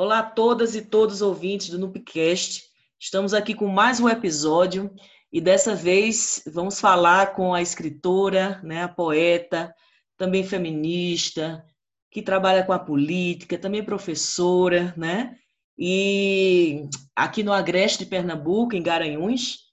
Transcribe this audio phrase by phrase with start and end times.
[0.00, 2.62] Olá a todas e todos ouvintes do Nupcast.
[3.00, 4.94] Estamos aqui com mais um episódio
[5.32, 9.74] e dessa vez vamos falar com a escritora, né, a poeta,
[10.16, 11.64] também feminista,
[12.12, 15.36] que trabalha com a política, também professora, né?
[15.76, 19.64] E aqui no Agreste de Pernambuco, em Garanhuns,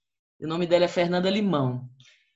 [0.42, 1.88] o nome dela é Fernanda Limão.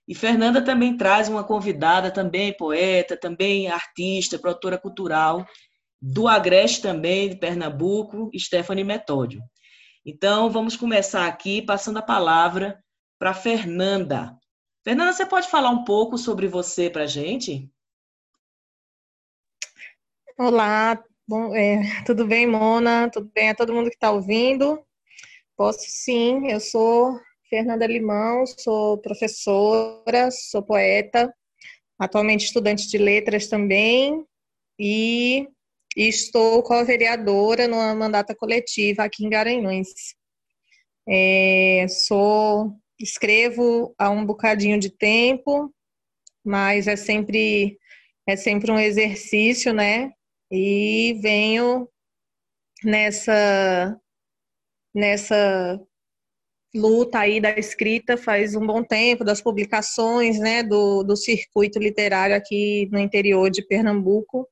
[0.08, 5.44] E Fernanda também traz uma convidada, também poeta, também artista, produtora cultural,
[6.02, 9.42] do Agreste também, de Pernambuco, Stephanie Metódio.
[10.06, 12.82] Então, vamos começar aqui passando a palavra
[13.18, 14.38] para Fernanda.
[14.84, 17.70] Fernanda, você pode falar um pouco sobre você para a gente?
[20.38, 23.10] Olá, bom, é, tudo bem, Mona?
[23.10, 24.82] Tudo bem a todo mundo que está ouvindo?
[25.58, 31.34] Posso sim, eu sou Fernanda Limão, sou professora, sou poeta,
[32.00, 34.26] atualmente estudante de letras também,
[34.80, 35.50] e,
[35.96, 40.16] e estou co-vereadora numa mandata coletiva aqui em Garanhuns.
[41.08, 45.74] É, sou, escrevo há um bocadinho de tempo,
[46.44, 47.78] mas é sempre
[48.28, 50.12] é sempre um exercício, né?
[50.52, 51.88] e venho
[52.84, 54.00] nessa
[54.94, 55.80] nessa
[56.74, 62.36] luta aí da escrita faz um bom tempo, das publicações, né, do, do circuito literário
[62.36, 64.48] aqui no interior de Pernambuco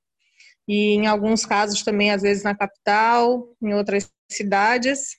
[0.68, 5.18] e em alguns casos também às vezes na capital, em outras cidades,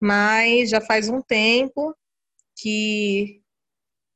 [0.00, 1.94] mas já faz um tempo
[2.56, 3.40] que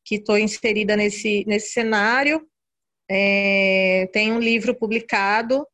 [0.04, 2.46] que estou inserida nesse nesse cenário.
[3.10, 5.66] É, tem um livro publicado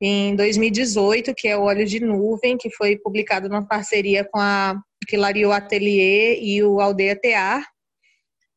[0.00, 4.74] em 2018, que é o Olho de Nuvem, que foi publicado numa parceria com a
[5.06, 7.64] Quilario Atelier e o Aldeia Tear,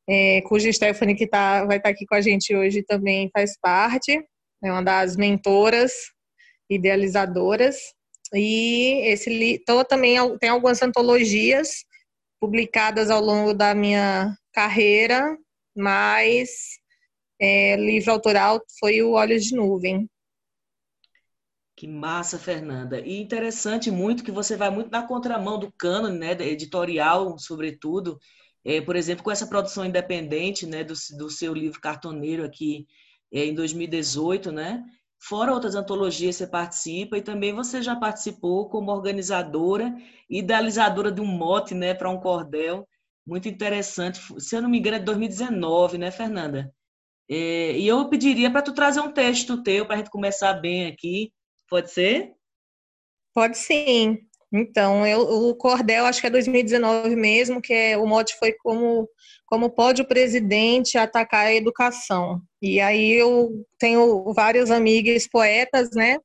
[0.07, 3.57] é, cuja Stephanie, que tá, vai estar tá aqui com a gente hoje, também faz
[3.59, 4.23] parte,
[4.66, 5.94] é uma das mentoras,
[6.69, 7.77] idealizadoras.
[8.33, 11.85] E esse então, também tem algumas antologias
[12.39, 15.38] publicadas ao longo da minha carreira,
[15.76, 16.49] mas
[17.39, 20.09] é, livro autoral foi o Olhos de Nuvem.
[21.76, 22.99] Que massa, Fernanda.
[23.02, 28.17] E interessante muito que você vai muito na contramão do cânone, né, editorial, sobretudo.
[28.64, 32.87] É, por exemplo, com essa produção independente, né, do, do seu livro Cartoneiro aqui
[33.43, 34.83] em 2018, né?
[35.19, 39.93] Fora outras antologias você participa e também você já participou como organizadora
[40.29, 42.87] e idealizadora de um mote, né, para um cordel
[43.25, 44.19] muito interessante.
[44.39, 46.71] Se eu não me engano, é de 2019, né, Fernanda?
[47.27, 50.85] É, e eu pediria para tu trazer um texto teu para a gente começar bem
[50.85, 51.31] aqui
[51.67, 52.33] Pode ser?
[53.33, 54.19] Pode sim.
[54.52, 59.10] Então, eu, o Cordel, acho que é 2019 mesmo, que é, o mote foi como,
[59.45, 62.42] como pode o presidente atacar a educação.
[62.61, 66.17] E aí eu tenho várias amigas poetas, né?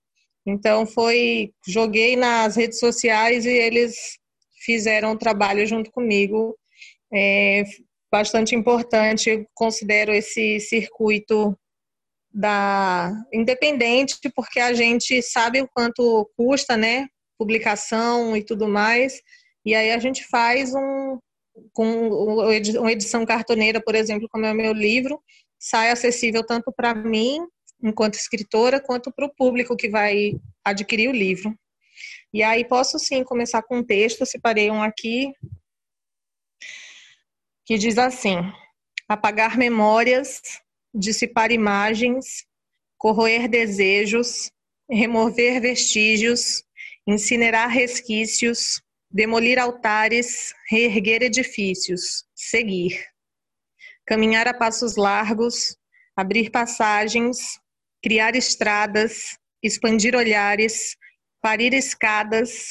[0.46, 4.18] Então foi, joguei nas redes sociais e eles
[4.64, 6.56] fizeram o trabalho junto comigo.
[7.12, 7.64] É
[8.10, 11.56] bastante importante, considero esse circuito
[12.32, 17.06] da independente, porque a gente sabe o quanto custa, né?
[17.40, 19.22] Publicação e tudo mais.
[19.64, 21.18] E aí a gente faz um
[21.72, 25.20] com uma edição cartoneira, por exemplo, como é o meu livro,
[25.58, 27.40] sai acessível tanto para mim,
[27.82, 30.32] enquanto escritora, quanto para o público que vai
[30.64, 31.54] adquirir o livro.
[32.32, 35.32] E aí posso sim começar com um texto, separei um aqui
[37.66, 38.36] que diz assim:
[39.08, 40.40] apagar memórias
[40.94, 42.44] dissipar imagens,
[42.98, 44.50] corroer desejos,
[44.90, 46.64] remover vestígios,
[47.10, 53.04] incinerar resquícios, demolir altares, reerguer edifícios, seguir.
[54.06, 55.76] Caminhar a passos largos,
[56.16, 57.58] abrir passagens,
[58.02, 60.96] criar estradas, expandir olhares,
[61.42, 62.68] parir escadas,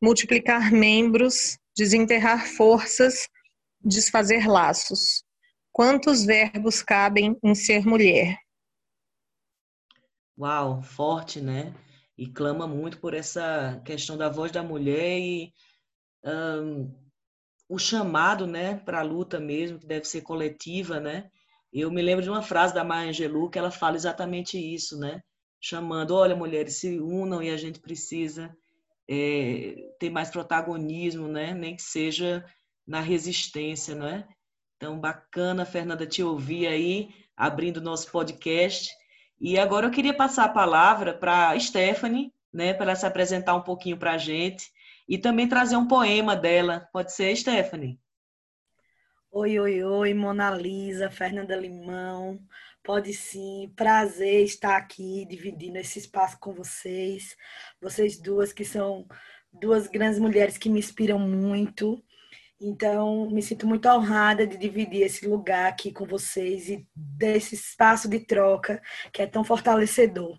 [0.00, 3.28] multiplicar membros, desenterrar forças,
[3.80, 5.24] desfazer laços.
[5.72, 8.36] Quantos verbos cabem em ser mulher?
[10.36, 11.72] Uau, forte, né?
[12.18, 15.54] E clama muito por essa questão da voz da mulher e
[16.24, 16.92] um,
[17.68, 21.30] o chamado, né, para a luta mesmo, que deve ser coletiva, né?
[21.72, 25.22] Eu me lembro de uma frase da Maya Angelou que ela fala exatamente isso, né?
[25.60, 28.52] Chamando, olha, mulheres, se unam e a gente precisa
[29.08, 31.54] é, ter mais protagonismo, né?
[31.54, 32.44] Nem que seja
[32.86, 34.26] na resistência, não é?
[34.76, 38.90] Então, bacana, Fernanda, te ouvir aí, abrindo nosso podcast.
[39.40, 43.62] E agora eu queria passar a palavra para Stephanie, né, para ela se apresentar um
[43.62, 44.70] pouquinho para a gente
[45.08, 46.88] e também trazer um poema dela.
[46.92, 47.98] Pode ser, Stephanie?
[49.30, 52.40] Oi, oi, oi, Mona Lisa, Fernanda Limão,
[52.88, 57.36] Pode sim, prazer estar aqui dividindo esse espaço com vocês.
[57.82, 59.06] Vocês duas que são
[59.52, 62.02] duas grandes mulheres que me inspiram muito.
[62.60, 68.08] Então, me sinto muito honrada de dividir esse lugar aqui com vocês e desse espaço
[68.08, 68.82] de troca
[69.12, 70.36] que é tão fortalecedor.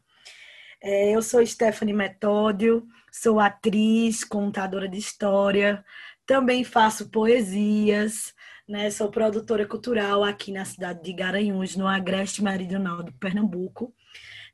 [0.81, 5.83] É, eu sou Stephanie Metódio, sou atriz, contadora de história,
[6.25, 8.33] também faço poesias,
[8.67, 8.91] né?
[8.91, 13.93] Sou produtora cultural aqui na cidade de Garanhuns, no Agreste Meridional de Pernambuco.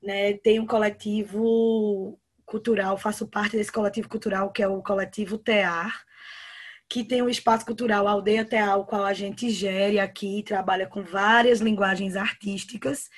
[0.01, 0.33] Né?
[0.33, 6.06] Tenho um coletivo cultural, faço parte desse coletivo cultural que é o coletivo TEAR,
[6.90, 11.04] que tem um espaço cultural Aldeia Tear, o qual a gente gere aqui, trabalha com
[11.04, 13.10] várias linguagens artísticas.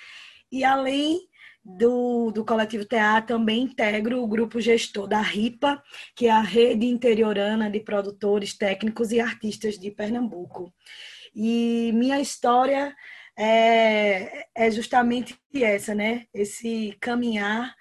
[0.52, 1.20] E além
[1.64, 5.84] do, do Coletivo Tear, também integro o grupo gestor da RIPA,
[6.16, 10.74] que é a Rede Interiorana de Produtores Técnicos e Artistas de Pernambuco.
[11.36, 12.96] E minha história
[13.38, 16.26] é, é justamente essa, né?
[16.34, 17.76] Esse caminhar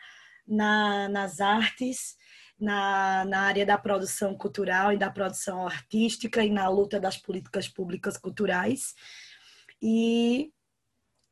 [0.46, 2.16] na, nas artes,
[2.58, 7.68] na, na área da produção cultural e da produção artística e na luta das políticas
[7.68, 8.94] públicas culturais.
[9.80, 10.50] E,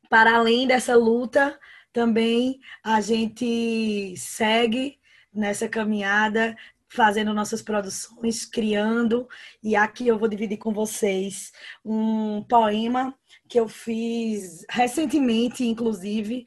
[0.09, 1.59] para além dessa luta,
[1.91, 4.99] também a gente segue
[5.33, 6.55] nessa caminhada
[6.87, 9.27] fazendo nossas produções, criando,
[9.61, 11.51] e aqui eu vou dividir com vocês
[11.83, 13.13] um poema
[13.49, 16.45] que eu fiz recentemente, inclusive,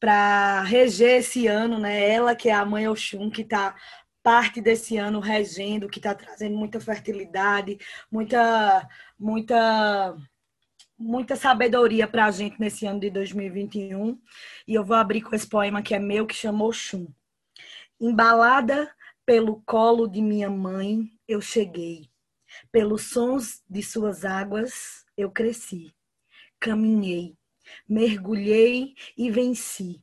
[0.00, 2.08] para reger esse ano, né?
[2.10, 3.76] Ela que é a mãe Oxum, que está
[4.22, 7.78] parte desse ano regendo, que está trazendo muita fertilidade,
[8.10, 8.88] muita,
[9.18, 10.16] muita
[11.02, 14.18] muita sabedoria para a gente nesse ano de 2021.
[14.66, 17.08] E eu vou abrir com esse poema que é meu, que chamou Chum.
[18.00, 18.94] Embalada
[19.26, 22.08] pelo colo de minha mãe, eu cheguei.
[22.70, 25.92] Pelos sons de suas águas, eu cresci.
[26.60, 27.36] Caminhei,
[27.88, 30.02] mergulhei e venci.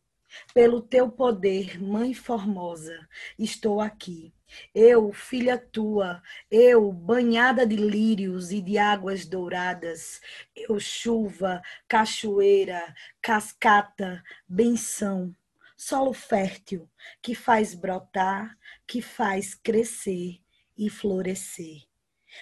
[0.53, 4.33] Pelo teu poder, Mãe Formosa, estou aqui
[4.73, 10.21] eu, filha tua, eu, banhada de lírios e de águas douradas,
[10.55, 15.35] eu, chuva, cachoeira, cascata, benção,
[15.77, 16.89] solo fértil
[17.21, 20.39] que faz brotar, que faz crescer
[20.77, 21.83] e florescer.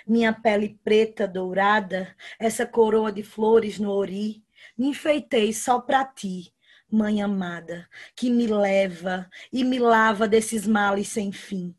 [0.06, 4.44] Minha pele preta dourada, essa coroa de flores no ori,
[4.78, 6.54] me enfeitei só para ti,
[6.92, 11.76] mãe amada, que me leva e me lava desses males sem fim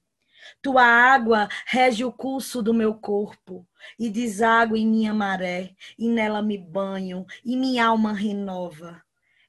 [0.62, 3.66] tua água rege o curso do meu corpo
[3.99, 9.02] e deságua em minha maré, e nela me banho, e minha alma renova.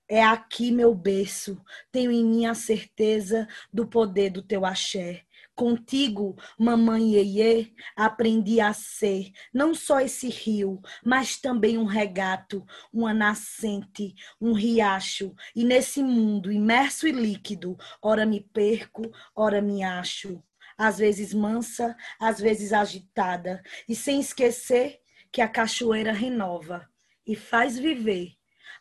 [0.07, 1.61] É aqui meu berço,
[1.91, 5.23] tenho em mim a certeza do poder do teu axé.
[5.59, 13.13] Contigo, mamãe Iê, aprendi a ser não só esse rio, mas também um regato, uma
[13.13, 15.35] nascente, um riacho.
[15.53, 19.01] E nesse mundo imerso e líquido, ora me perco,
[19.35, 20.41] ora me acho
[20.77, 26.87] às vezes mansa, às vezes agitada, e sem esquecer que a cachoeira renova
[27.27, 28.31] e faz viver,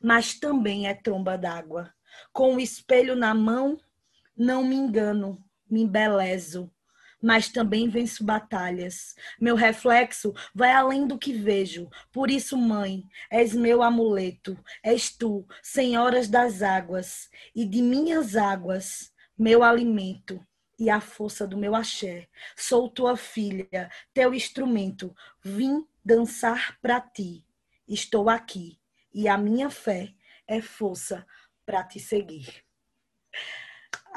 [0.01, 1.93] mas também é tromba d'água.
[2.33, 3.81] Com o espelho na mão,
[4.37, 6.71] não me engano, me embelezo,
[7.21, 9.15] mas também venço batalhas.
[9.41, 11.89] Meu reflexo vai além do que vejo.
[12.13, 19.13] Por isso, mãe, és meu amuleto, és tu, senhoras das águas, e de minhas águas,
[19.37, 20.45] meu alimento
[20.79, 22.29] e a força do meu axé.
[22.57, 25.15] Sou tua filha, teu instrumento.
[25.43, 27.45] Vim dançar para ti.
[27.89, 28.79] Estou aqui
[29.13, 30.15] e a minha fé
[30.47, 31.27] é força
[31.67, 32.65] para te seguir.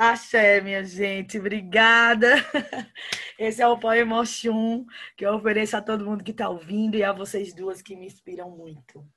[0.03, 2.27] Axé, minha gente, obrigada.
[3.38, 4.84] Esse é o poema Oxum
[5.15, 8.08] que eu ofereço a todo mundo que está ouvindo e a vocês duas que me
[8.08, 9.08] inspiram muito.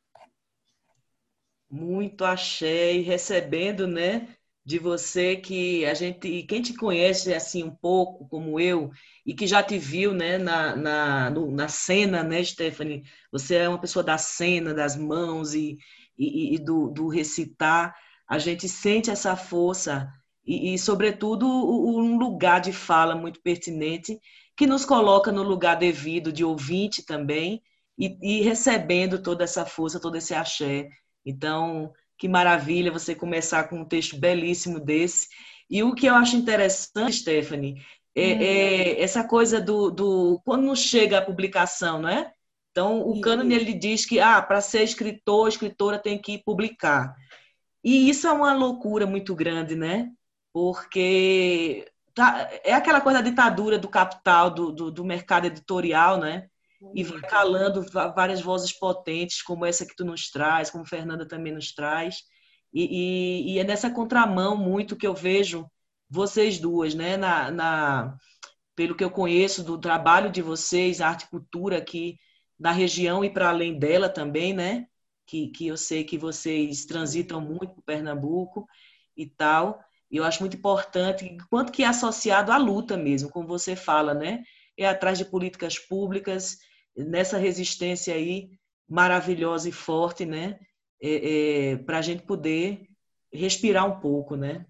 [1.70, 4.28] Muito axé e recebendo, né?
[4.62, 8.90] de você que a gente, quem te conhece assim um pouco como eu
[9.24, 13.04] e que já te viu, né, na, na, no, na cena, né, Stephanie?
[13.32, 15.78] Você é uma pessoa da cena, das mãos e,
[16.18, 17.94] e, e do, do, recitar.
[18.28, 20.10] A gente sente essa força
[20.46, 24.20] e, e sobretudo, um lugar de fala muito pertinente
[24.56, 27.62] que nos coloca no lugar devido de ouvinte também
[27.98, 30.88] e, e recebendo toda essa força, todo esse axé.
[31.24, 35.28] Então, que maravilha você começar com um texto belíssimo desse.
[35.68, 37.82] E o que eu acho interessante, Stephanie,
[38.14, 38.38] é, hum.
[38.40, 42.30] é essa coisa do, do, quando não chega a publicação, não é?
[42.70, 47.14] Então, o cânone ele diz que ah, para ser escritor, escritora tem que publicar.
[47.84, 50.10] E isso é uma loucura muito grande, né?
[50.54, 51.84] Porque
[52.14, 56.48] tá, é aquela coisa da ditadura do capital, do, do, do mercado editorial, né?
[56.92, 57.84] e vai calando
[58.14, 62.22] várias vozes potentes, como essa que tu nos traz, como Fernanda também nos traz.
[62.72, 65.66] E, e, e, é nessa contramão muito que eu vejo
[66.10, 67.16] vocês duas, né?
[67.16, 68.16] Na, na,
[68.74, 72.18] pelo que eu conheço do trabalho de vocês, arte e cultura aqui
[72.58, 74.86] na região e para além dela também, né?
[75.26, 78.66] Que, que eu sei que vocês transitam muito por Pernambuco
[79.16, 79.80] e tal.
[80.14, 84.14] E eu acho muito importante, quanto que é associado à luta mesmo, como você fala,
[84.14, 84.44] né?
[84.78, 86.58] É atrás de políticas públicas,
[86.96, 88.52] nessa resistência aí
[88.88, 90.60] maravilhosa e forte, né?
[91.02, 92.86] É, é, para a gente poder
[93.32, 94.64] respirar um pouco, né?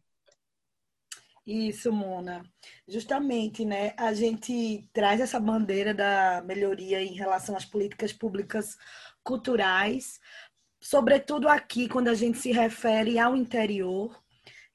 [1.46, 2.42] Isso, Mona.
[2.88, 3.92] Justamente, né?
[3.98, 8.78] A gente traz essa bandeira da melhoria em relação às políticas públicas
[9.22, 10.18] culturais,
[10.80, 14.23] sobretudo aqui quando a gente se refere ao interior,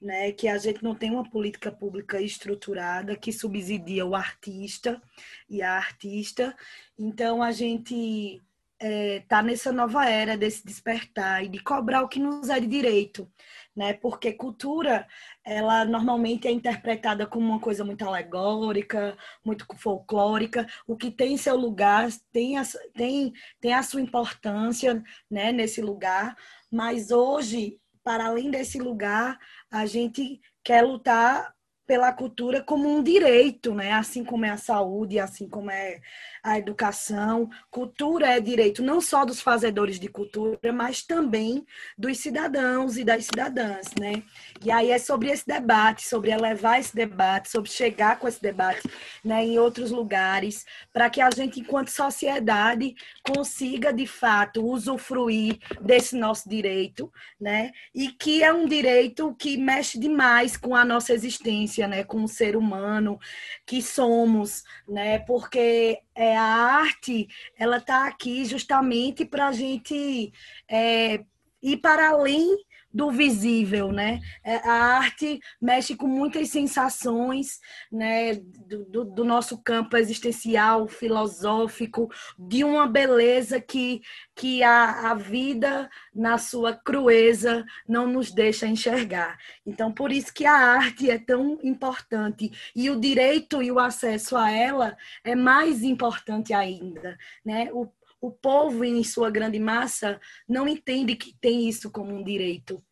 [0.02, 0.32] né?
[0.32, 5.02] Que a gente não tem uma política pública estruturada que subsidia o artista
[5.50, 6.56] e a artista.
[6.98, 8.42] Então a gente
[8.80, 12.68] é, tá nessa nova era desse despertar e de cobrar o que nos é de
[12.68, 13.30] direito,
[13.76, 13.94] né?
[13.94, 15.06] Porque cultura,
[15.44, 21.58] ela normalmente é interpretada como uma coisa muito alegórica, muito folclórica, o que tem seu
[21.58, 22.64] lugar, tem a,
[22.94, 25.52] tem, tem a sua importância, né?
[25.52, 26.38] Nesse lugar,
[26.72, 29.38] mas hoje, para além desse lugar,
[29.70, 31.54] a gente quer lutar
[31.90, 33.94] pela cultura como um direito, né?
[33.94, 36.00] Assim como é a saúde, assim como é
[36.44, 37.50] a educação.
[37.72, 41.66] Cultura é direito não só dos fazedores de cultura, mas também
[41.98, 44.22] dos cidadãos e das cidadãs, né?
[44.64, 48.88] E aí é sobre esse debate, sobre elevar esse debate, sobre chegar com esse debate,
[49.26, 52.94] né, em outros lugares, para que a gente, enquanto sociedade,
[53.24, 57.72] consiga de fato usufruir desse nosso direito, né?
[57.96, 62.28] E que é um direito que mexe demais com a nossa existência né, com o
[62.28, 63.20] ser humano
[63.66, 65.20] que somos, né?
[65.20, 70.32] Porque é, a arte ela está aqui justamente para a gente
[70.68, 71.24] é,
[71.62, 72.58] ir para além
[72.94, 74.20] do visível, né?
[74.44, 77.60] É, a arte mexe com muitas sensações,
[77.92, 78.34] né?
[78.36, 84.02] Do, do, do, nosso campo existencial, filosófico, de uma beleza que,
[84.36, 89.38] que a, a vida, na sua crueza, não nos deixa enxergar.
[89.66, 94.36] Então, por isso que a arte é tão importante e o direito e o acesso
[94.36, 97.70] a ela é mais importante ainda, né?
[97.72, 97.88] O,
[98.22, 102.84] o povo, em sua grande massa, não entende que tem isso como um direito.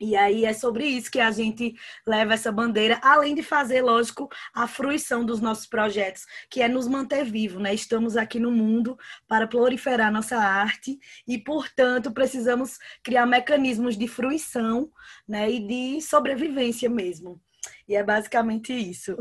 [0.00, 1.74] E aí é sobre isso que a gente
[2.06, 6.88] leva essa bandeira, além de fazer, lógico, a fruição dos nossos projetos, que é nos
[6.88, 7.74] manter vivo, né?
[7.74, 8.98] Estamos aqui no mundo
[9.28, 10.98] para proliferar nossa arte
[11.28, 14.90] e, portanto, precisamos criar mecanismos de fruição,
[15.28, 17.38] né, e de sobrevivência mesmo.
[17.86, 19.18] E é basicamente isso.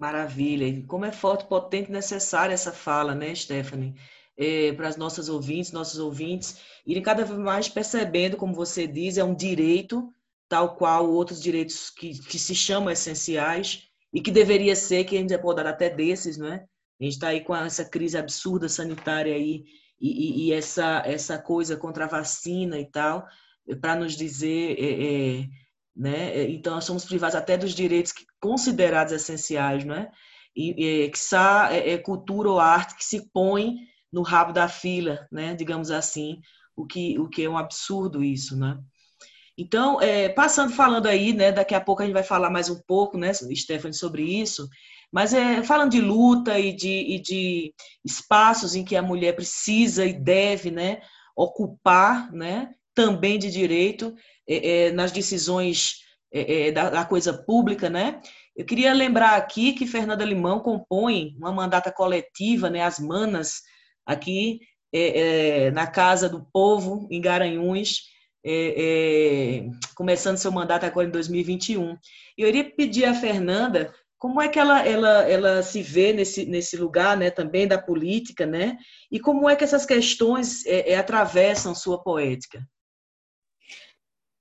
[0.00, 0.66] Maravilha.
[0.66, 3.94] E como é forte, potente e necessária essa fala, né, Stephanie?
[4.34, 9.18] É, para as nossas ouvintes, nossos ouvintes, irem cada vez mais percebendo, como você diz,
[9.18, 10.10] é um direito,
[10.48, 15.20] tal qual outros direitos que, que se chamam essenciais, e que deveria ser, que a
[15.20, 16.64] gente pode dar até desses, né?
[16.98, 19.64] A gente está aí com essa crise absurda sanitária aí,
[20.00, 23.26] e, e, e, essa, essa coisa contra a vacina e tal,
[23.82, 25.48] para nos dizer é, é,
[25.94, 26.38] né?
[26.38, 30.10] É, então, nós somos privados até dos direitos considerados essenciais, né?
[30.56, 31.18] E, e que
[31.70, 33.76] é, é cultura ou arte que se põe
[34.12, 35.54] no rabo da fila, né?
[35.54, 36.40] Digamos assim,
[36.76, 38.78] o que, o que é um absurdo isso, né?
[39.56, 41.52] Então, é, passando falando aí, né?
[41.52, 44.68] Daqui a pouco a gente vai falar mais um pouco, né, Stephanie, sobre isso.
[45.12, 50.06] Mas é, falando de luta e de, e de espaços em que a mulher precisa
[50.06, 51.02] e deve, né,
[51.36, 54.14] ocupar, né, também de direito,
[54.48, 55.96] é, é, nas decisões
[56.32, 58.20] é, é, da, da, coisa pública, né?
[58.56, 63.62] Eu queria lembrar aqui que Fernanda Limão compõe uma mandata coletiva, né, as Manas,
[64.06, 64.60] aqui
[64.92, 68.02] é, é, na Casa do Povo, em Garanhuns,
[69.94, 71.96] começando seu mandato agora em 2021.
[72.38, 76.76] Eu iria pedir a Fernanda como é que ela, ela, ela se vê nesse, nesse
[76.76, 78.76] lugar né, também da política, né?
[79.10, 80.62] E como é que essas questões
[80.96, 82.62] atravessam sua poética?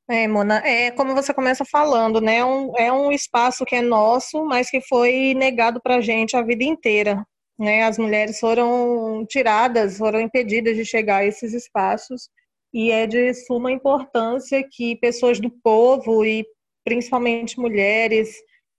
[0.09, 2.43] É, Mona, é como você começa falando, né?
[2.43, 6.41] Um, é um espaço que é nosso, mas que foi negado para a gente a
[6.41, 7.23] vida inteira.
[7.59, 7.83] Né?
[7.83, 12.27] As mulheres foram tiradas, foram impedidas de chegar a esses espaços,
[12.73, 16.43] e é de suma importância que pessoas do povo e
[16.83, 18.35] principalmente mulheres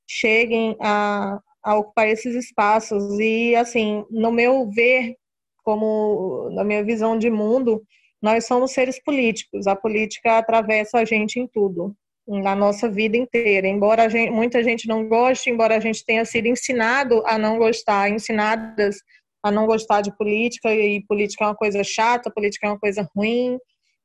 [0.08, 3.20] cheguem a, a ocupar esses espaços.
[3.20, 5.14] E, assim, no meu ver,
[5.62, 7.84] como na minha visão de mundo,
[8.22, 9.66] nós somos seres políticos.
[9.66, 11.94] A política atravessa a gente em tudo,
[12.26, 13.66] na nossa vida inteira.
[13.66, 18.10] Embora gente, muita gente não goste, embora a gente tenha sido ensinado a não gostar,
[18.10, 18.96] ensinadas
[19.42, 23.08] a não gostar de política, e política é uma coisa chata, política é uma coisa
[23.16, 23.58] ruim,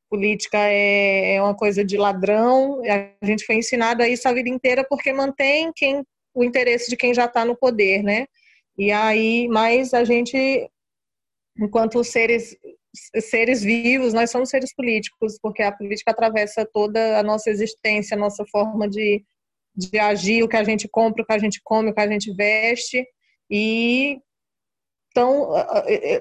[0.09, 2.81] política é, é uma coisa de ladrão.
[3.21, 6.03] A gente foi ensinado a isso a vida inteira porque mantém quem,
[6.33, 8.25] o interesse de quem já está no poder, né?
[8.77, 10.69] E aí, mas a gente,
[11.57, 12.57] enquanto seres
[13.19, 18.19] seres vivos, nós somos seres políticos, porque a política atravessa toda a nossa existência, a
[18.19, 19.23] nossa forma de,
[19.75, 22.07] de agir, o que a gente compra, o que a gente come, o que a
[22.07, 23.05] gente veste.
[23.49, 24.19] E
[25.15, 25.49] então,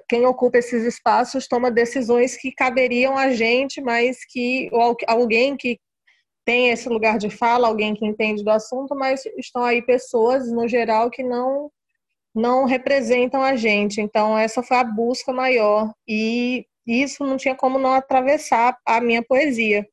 [0.09, 4.71] quem ocupa esses espaços toma decisões que caberiam a gente, mas que
[5.09, 5.81] alguém que
[6.45, 10.69] tem esse lugar de fala, alguém que entende do assunto, mas estão aí pessoas, no
[10.69, 11.73] geral, que não
[12.35, 14.01] não representam a gente.
[14.01, 15.93] Então, essa foi a busca maior.
[16.09, 19.87] E isso não tinha como não atravessar a minha poesia.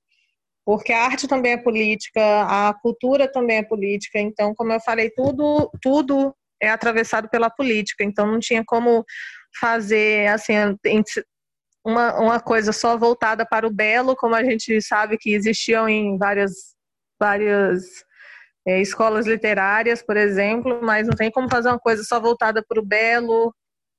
[0.65, 4.19] Porque a arte também é política, a cultura também é política.
[4.19, 8.03] Então, como eu falei, tudo, tudo é atravessado pela política.
[8.03, 9.03] Então, não tinha como
[9.59, 10.53] fazer assim
[11.85, 16.17] uma, uma coisa só voltada para o belo, como a gente sabe que existiam em
[16.17, 16.51] várias
[17.19, 17.83] várias
[18.65, 22.79] é, escolas literárias, por exemplo, mas não tem como fazer uma coisa só voltada para
[22.79, 23.53] o belo,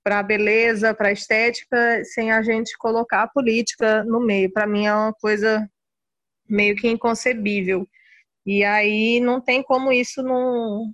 [0.04, 4.52] para a beleza, para a estética, sem a gente colocar a política no meio.
[4.52, 5.68] Para mim é uma coisa
[6.48, 7.88] meio que inconcebível.
[8.44, 10.92] E aí não tem como isso não.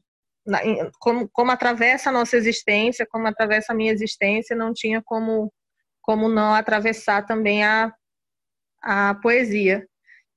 [0.98, 5.52] Como, como atravessa a nossa existência, como atravessa a minha existência, não tinha como,
[6.00, 7.92] como não atravessar também a,
[8.82, 9.86] a poesia.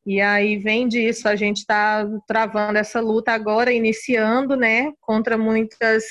[0.06, 6.04] E aí vem disso, a gente está travando essa luta agora, iniciando, né, contra muitas,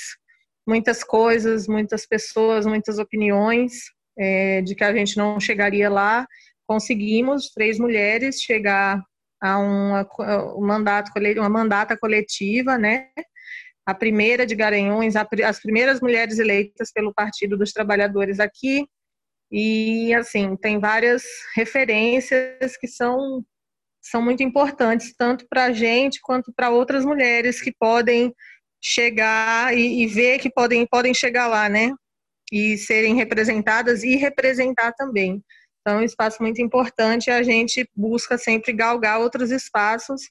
[0.65, 3.73] muitas coisas, muitas pessoas, muitas opiniões,
[4.17, 6.25] é, de que a gente não chegaria lá.
[6.65, 9.03] Conseguimos, três mulheres, chegar
[9.41, 10.07] a uma,
[10.55, 13.09] um mandato, uma mandata coletiva, né,
[13.85, 18.85] a primeira de Garanhuns, as primeiras mulheres eleitas pelo Partido dos Trabalhadores aqui,
[19.51, 21.23] e assim, tem várias
[21.55, 23.43] referências que são
[24.01, 28.33] são muito importantes, tanto para a gente quanto para outras mulheres que podem
[28.81, 31.91] chegar e, e, ver que podem, podem chegar lá, né?
[32.51, 35.41] E serem representadas e representar também.
[35.81, 40.21] Então, é um espaço muito importante a gente busca sempre galgar outros espaços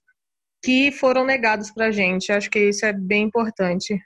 [0.63, 2.33] que foram negados para a gente.
[2.33, 3.99] Acho que isso é bem importante.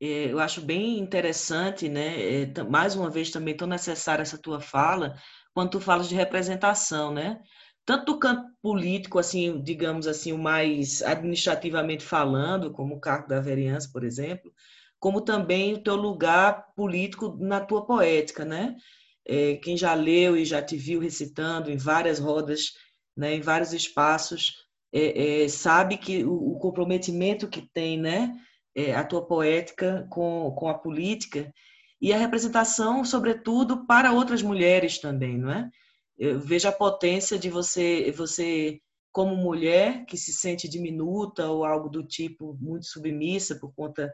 [0.00, 2.42] É, eu acho bem interessante, né?
[2.42, 5.14] É, mais uma vez também tão necessária essa tua fala,
[5.54, 7.40] quando tu falas de representação, né?
[7.86, 13.40] Tanto do campo político, assim, digamos assim, o mais administrativamente falando, como o cargo da
[13.40, 14.52] vereança, por exemplo,
[14.98, 18.76] como também o teu lugar político na tua poética, né?
[19.24, 22.72] É, quem já leu e já te viu recitando em várias rodas,
[23.16, 28.32] né, em vários espaços, é, é, sabe que o, o, comprometimento que tem, né,
[28.74, 31.52] é, a tua poética com, com a política
[32.00, 35.70] e a representação, sobretudo, para outras mulheres também, não é?
[36.18, 38.80] Eu vejo a potência de você, você
[39.12, 44.12] como mulher que se sente diminuta ou algo do tipo muito submissa por conta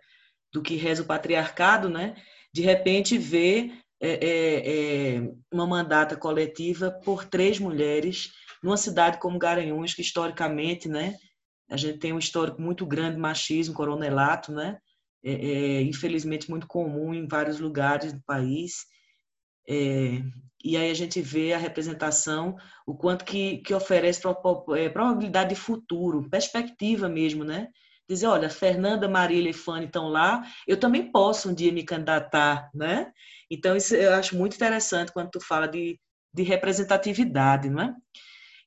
[0.52, 2.14] do que reza o patriarcado, né?
[2.52, 9.38] De repente ver é, é, é, uma mandata coletiva por três mulheres numa cidade como
[9.38, 11.16] Garanhuns, que historicamente, né?
[11.70, 14.78] A gente tem um histórico muito grande de machismo, coronelato, né?
[15.24, 18.86] É, é, infelizmente muito comum em vários lugares do país.
[19.68, 20.22] É,
[20.64, 24.22] e aí a gente vê a representação, o quanto que, que oferece
[24.76, 27.68] é, probabilidade de futuro, perspectiva mesmo, né?
[28.08, 32.70] Dizer, olha, Fernanda, Marília e Fanny estão lá, eu também posso um dia me candidatar,
[32.74, 33.10] né?
[33.50, 35.98] Então, isso eu acho muito interessante quando tu fala de,
[36.32, 37.94] de representatividade, não é?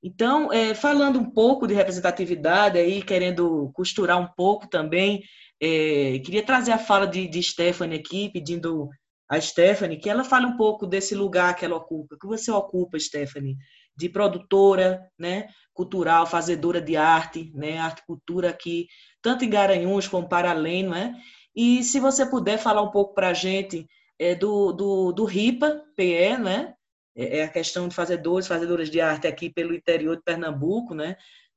[0.03, 5.23] Então, é, falando um pouco de representatividade, aí querendo costurar um pouco também,
[5.62, 8.89] é, queria trazer a fala de, de Stephanie aqui, pedindo
[9.30, 13.00] a Stephanie, que ela fale um pouco desse lugar que ela ocupa, que você ocupa,
[13.00, 13.58] Stephanie,
[13.98, 18.88] de produtora, né, cultural, fazedora de arte, né, arte cultura aqui,
[19.22, 21.14] tanto em Garanhuns como para além, não é?
[21.56, 23.88] E se você puder falar um pouco para a gente
[24.20, 26.74] é, do, do, do RIPA, PE, né?
[27.16, 31.16] É, é a questão de fazedores, fazedoras de arte aqui pelo interior de Pernambuco, né?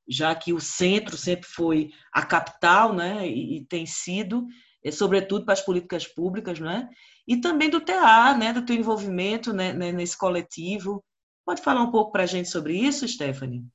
[0.09, 3.27] Já que o centro sempre foi a capital, né?
[3.27, 4.47] E, e tem sido,
[4.85, 6.89] é, sobretudo para as políticas públicas, né?
[7.29, 11.05] E também do TA, né, do teu envolvimento né, né, nesse coletivo.
[11.45, 13.67] Pode falar um pouco para a gente sobre isso, Stephanie?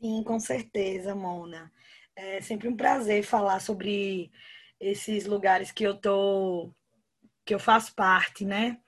[0.00, 1.72] Sim, com certeza, Mona.
[2.14, 4.30] É sempre um prazer falar sobre
[4.78, 6.72] esses lugares que eu tô,
[7.44, 8.78] que eu faço parte, né?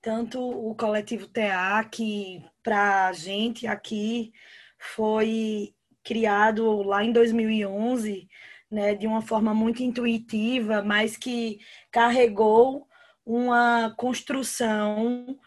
[0.00, 4.32] Tanto o coletivo TA, que para a gente aqui
[4.78, 8.28] foi criado lá em 2011,
[8.70, 11.60] né, de uma forma muito intuitiva, mas que
[11.90, 12.88] carregou
[13.24, 15.38] uma construção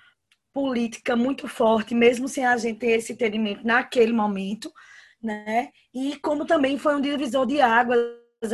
[0.54, 4.72] política muito forte, mesmo sem a gente ter esse entendimento naquele momento,
[5.22, 5.70] né?
[5.94, 8.00] E como também foi um divisor de águas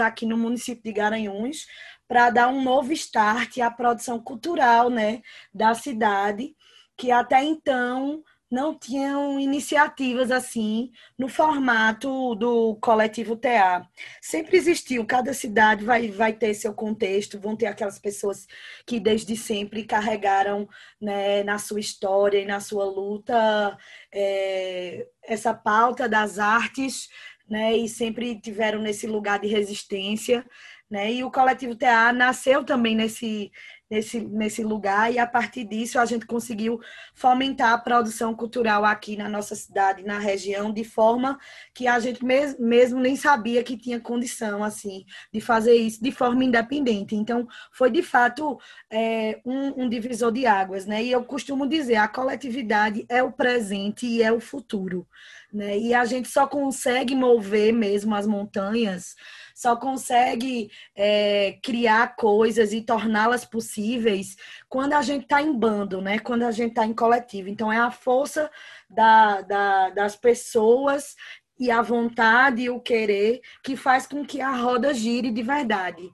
[0.04, 1.68] aqui no município de Garanhuns,
[2.08, 5.22] para dar um novo start à produção cultural, né,
[5.54, 6.56] da cidade,
[6.98, 13.88] que até então não tinham iniciativas assim no formato do coletivo TA.
[14.22, 18.46] Sempre existiu, cada cidade vai, vai ter seu contexto, vão ter aquelas pessoas
[18.86, 20.68] que desde sempre carregaram
[21.00, 23.78] né, na sua história e na sua luta
[24.14, 27.10] é, essa pauta das artes,
[27.50, 30.46] né, e sempre tiveram nesse lugar de resistência.
[30.90, 31.14] Né?
[31.14, 33.50] E o coletivo TA nasceu também nesse,
[33.92, 36.80] nesse, nesse lugar, e a partir disso a gente conseguiu
[37.14, 41.38] fomentar a produção cultural aqui na nossa cidade, na região, de forma
[41.74, 46.12] que a gente mesmo, mesmo nem sabia que tinha condição assim de fazer isso de
[46.12, 47.16] forma independente.
[47.16, 48.58] Então, foi de fato
[48.90, 51.04] é, um, um divisor de águas, né?
[51.04, 55.06] E eu costumo dizer, a coletividade é o presente e é o futuro.
[55.52, 55.78] Né?
[55.78, 59.16] E a gente só consegue mover mesmo as montanhas
[59.62, 64.36] só consegue é, criar coisas e torná-las possíveis
[64.67, 66.17] quando a gente está em bando, né?
[66.17, 67.47] Quando a gente está em coletivo.
[67.47, 68.50] Então é a força
[68.89, 71.15] da, da, das pessoas
[71.60, 76.10] e a vontade e o querer que faz com que a roda gire de verdade.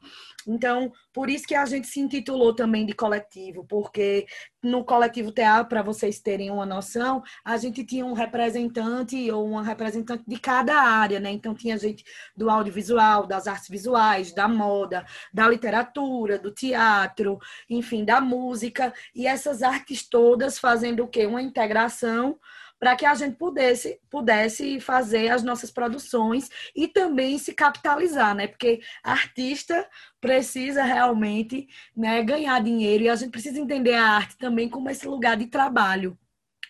[0.48, 4.26] Então, por isso que a gente se intitulou também de coletivo, porque
[4.64, 9.64] no coletivo TA, para vocês terem uma noção, a gente tinha um representante ou uma
[9.64, 11.32] representante de cada área, né?
[11.32, 12.04] Então tinha gente
[12.36, 17.38] do audiovisual, das artes visuais, da moda, da literatura, do teatro,
[17.70, 21.26] enfim, da música, e essas artes todas fazendo o quê?
[21.26, 22.40] Uma integração
[22.80, 28.48] para que a gente pudesse, pudesse fazer as nossas produções e também se capitalizar, né?
[28.48, 29.88] Porque artista
[30.22, 35.08] precisa realmente né, ganhar dinheiro e a gente precisa entender a arte também como esse
[35.08, 36.18] lugar de trabalho.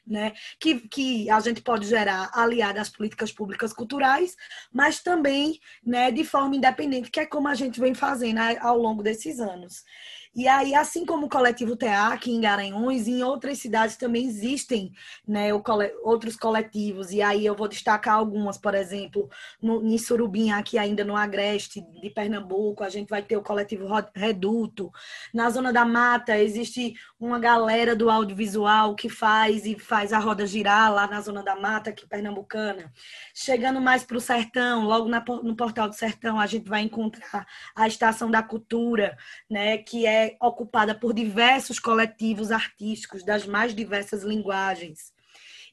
[0.09, 4.37] Né, que, que a gente pode gerar aliada às políticas públicas culturais,
[4.71, 9.03] mas também né, de forma independente, que é como a gente vem fazendo ao longo
[9.03, 9.83] desses anos.
[10.37, 14.93] E aí, assim como o coletivo TA aqui em Garanhuns, em outras cidades também existem
[15.27, 15.49] né,
[16.03, 17.09] outros coletivos.
[17.09, 19.27] E aí eu vou destacar algumas, por exemplo,
[19.59, 23.87] no, em Surubim, aqui ainda no Agreste de Pernambuco, a gente vai ter o coletivo
[24.13, 24.91] Reduto.
[25.33, 30.45] Na Zona da Mata existe uma galera do audiovisual que faz e faz a roda
[30.45, 32.93] girar lá na Zona da Mata, aqui pernambucana.
[33.33, 37.47] Chegando mais para o sertão, logo na, no Portal do Sertão, a gente vai encontrar
[37.75, 39.17] a Estação da Cultura,
[39.49, 45.13] né, que é ocupada por diversos coletivos artísticos das mais diversas linguagens.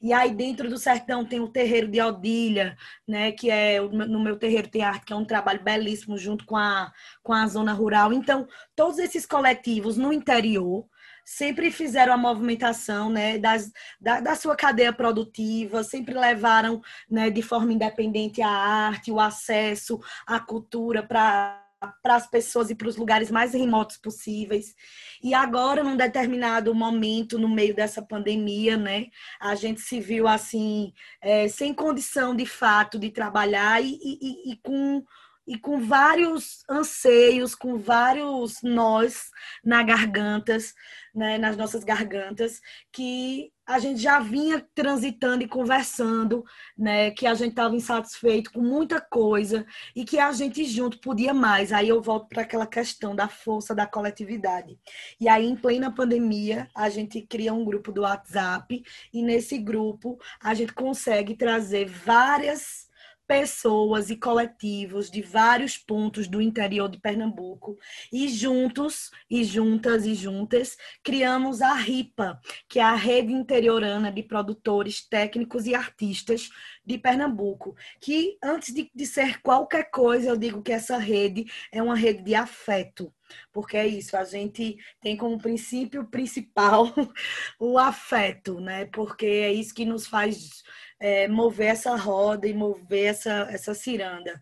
[0.01, 4.37] E aí dentro do sertão tem o terreiro de Odilha, né, que é no meu
[4.37, 6.91] terreiro tem arte, que é um trabalho belíssimo junto com a
[7.23, 8.13] com a zona rural.
[8.13, 10.85] Então, todos esses coletivos no interior
[11.25, 17.41] sempre fizeram a movimentação né, das, da, da sua cadeia produtiva, sempre levaram né, de
[17.41, 21.64] forma independente a arte, o acesso à cultura para
[22.01, 24.75] para as pessoas e para os lugares mais remotos possíveis.
[25.23, 29.07] E agora, num determinado momento, no meio dessa pandemia, né,
[29.39, 34.57] a gente se viu assim, é, sem condição de fato de trabalhar e, e, e
[34.57, 35.03] com
[35.47, 39.29] e com vários anseios, com vários nós
[39.63, 40.73] na gargantas,
[41.13, 42.59] né, nas nossas gargantas,
[42.91, 46.43] que a gente já vinha transitando e conversando,
[46.77, 51.33] né, que a gente estava insatisfeito com muita coisa e que a gente junto podia
[51.33, 51.71] mais.
[51.73, 54.77] Aí eu volto para aquela questão da força da coletividade.
[55.19, 60.19] E aí em plena pandemia, a gente cria um grupo do WhatsApp e nesse grupo
[60.39, 62.84] a gente consegue trazer várias
[63.27, 67.77] pessoas e coletivos de vários pontos do interior de Pernambuco
[68.11, 74.23] e juntos e juntas e juntas criamos a RIPA, que é a Rede Interiorana de
[74.23, 76.49] Produtores Técnicos e Artistas
[76.85, 81.81] de Pernambuco, que antes de, de ser qualquer coisa, eu digo que essa rede é
[81.81, 83.11] uma rede de afeto
[83.51, 86.93] porque é isso, a gente tem como princípio principal
[87.59, 88.85] o afeto, né?
[88.85, 90.63] Porque é isso que nos faz
[90.99, 94.41] é, mover essa roda e mover essa, essa ciranda.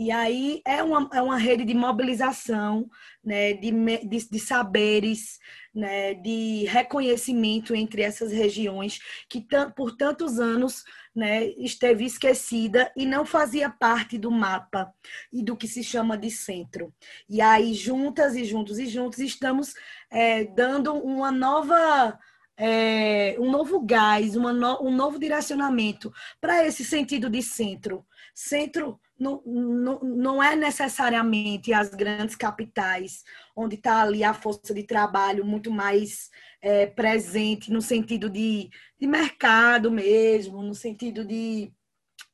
[0.00, 2.88] E aí é uma, é uma rede de mobilização,
[3.22, 5.38] né, de, de, de saberes,
[5.74, 10.84] né, de reconhecimento entre essas regiões que por tantos anos
[11.14, 14.90] né, esteve esquecida e não fazia parte do mapa
[15.30, 16.94] e do que se chama de centro.
[17.28, 19.74] E aí, juntas e juntos e juntos, estamos
[20.10, 22.18] é, dando uma nova
[22.62, 28.06] é, um novo gás, no, um novo direcionamento para esse sentido de centro.
[28.34, 33.24] Centro não, não, não é necessariamente as grandes capitais,
[33.56, 36.28] onde está ali a força de trabalho muito mais
[36.60, 38.68] é, presente, no sentido de,
[39.00, 41.72] de mercado mesmo, no sentido de,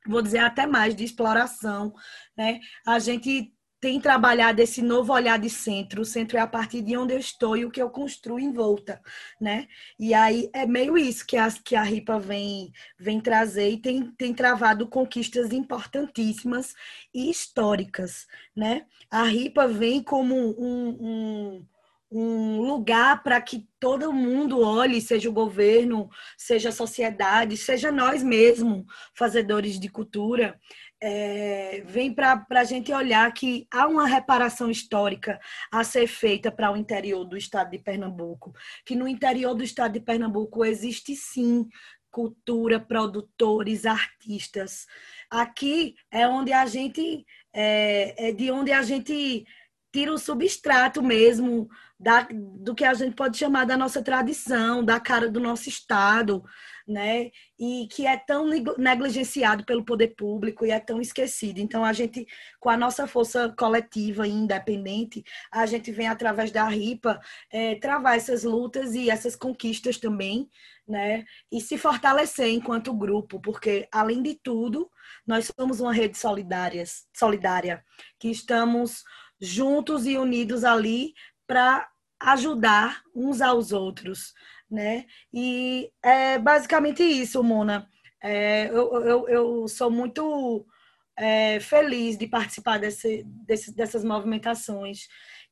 [0.08, 1.94] vou dizer até mais, de exploração.
[2.36, 2.58] Né?
[2.84, 6.02] A gente tem trabalhado esse novo olhar de centro.
[6.02, 8.52] O centro é a partir de onde eu estou e o que eu construo em
[8.52, 9.00] volta,
[9.40, 9.68] né?
[9.98, 14.10] E aí é meio isso que a, que a RIPA vem, vem trazer e tem,
[14.12, 16.74] tem travado conquistas importantíssimas
[17.14, 18.86] e históricas, né?
[19.10, 21.66] A RIPA vem como um, um
[22.10, 28.22] um lugar para que todo mundo olhe, seja o governo, seja a sociedade, seja nós
[28.22, 28.84] mesmos,
[29.14, 30.58] fazedores de cultura,
[31.00, 35.38] é, vem para a gente olhar que há uma reparação histórica
[35.70, 38.52] a ser feita para o interior do estado de Pernambuco,
[38.84, 41.68] que no interior do estado de Pernambuco existe sim
[42.10, 44.86] cultura, produtores, artistas.
[45.30, 49.44] Aqui é onde a gente é, é de onde a gente
[49.92, 55.00] tira o substrato mesmo da, do que a gente pode chamar da nossa tradição, da
[55.00, 56.42] cara do nosso Estado,
[56.86, 57.30] né?
[57.58, 58.46] E que é tão
[58.78, 61.58] negligenciado pelo poder público e é tão esquecido.
[61.58, 62.26] Então, a gente,
[62.60, 67.20] com a nossa força coletiva e independente, a gente vem, através da RIPA,
[67.50, 70.48] é, travar essas lutas e essas conquistas também,
[70.86, 71.24] né?
[71.50, 74.88] E se fortalecer enquanto grupo, porque, além de tudo,
[75.26, 77.84] nós somos uma rede solidária, solidária
[78.18, 79.02] que estamos
[79.40, 81.12] juntos e unidos ali
[81.46, 81.88] para
[82.20, 84.32] ajudar uns aos outros,
[84.70, 85.06] né?
[85.32, 87.88] E é basicamente isso, Mona.
[88.22, 90.66] É, eu, eu, eu sou muito
[91.16, 95.06] é, feliz de participar desse, desse, dessas movimentações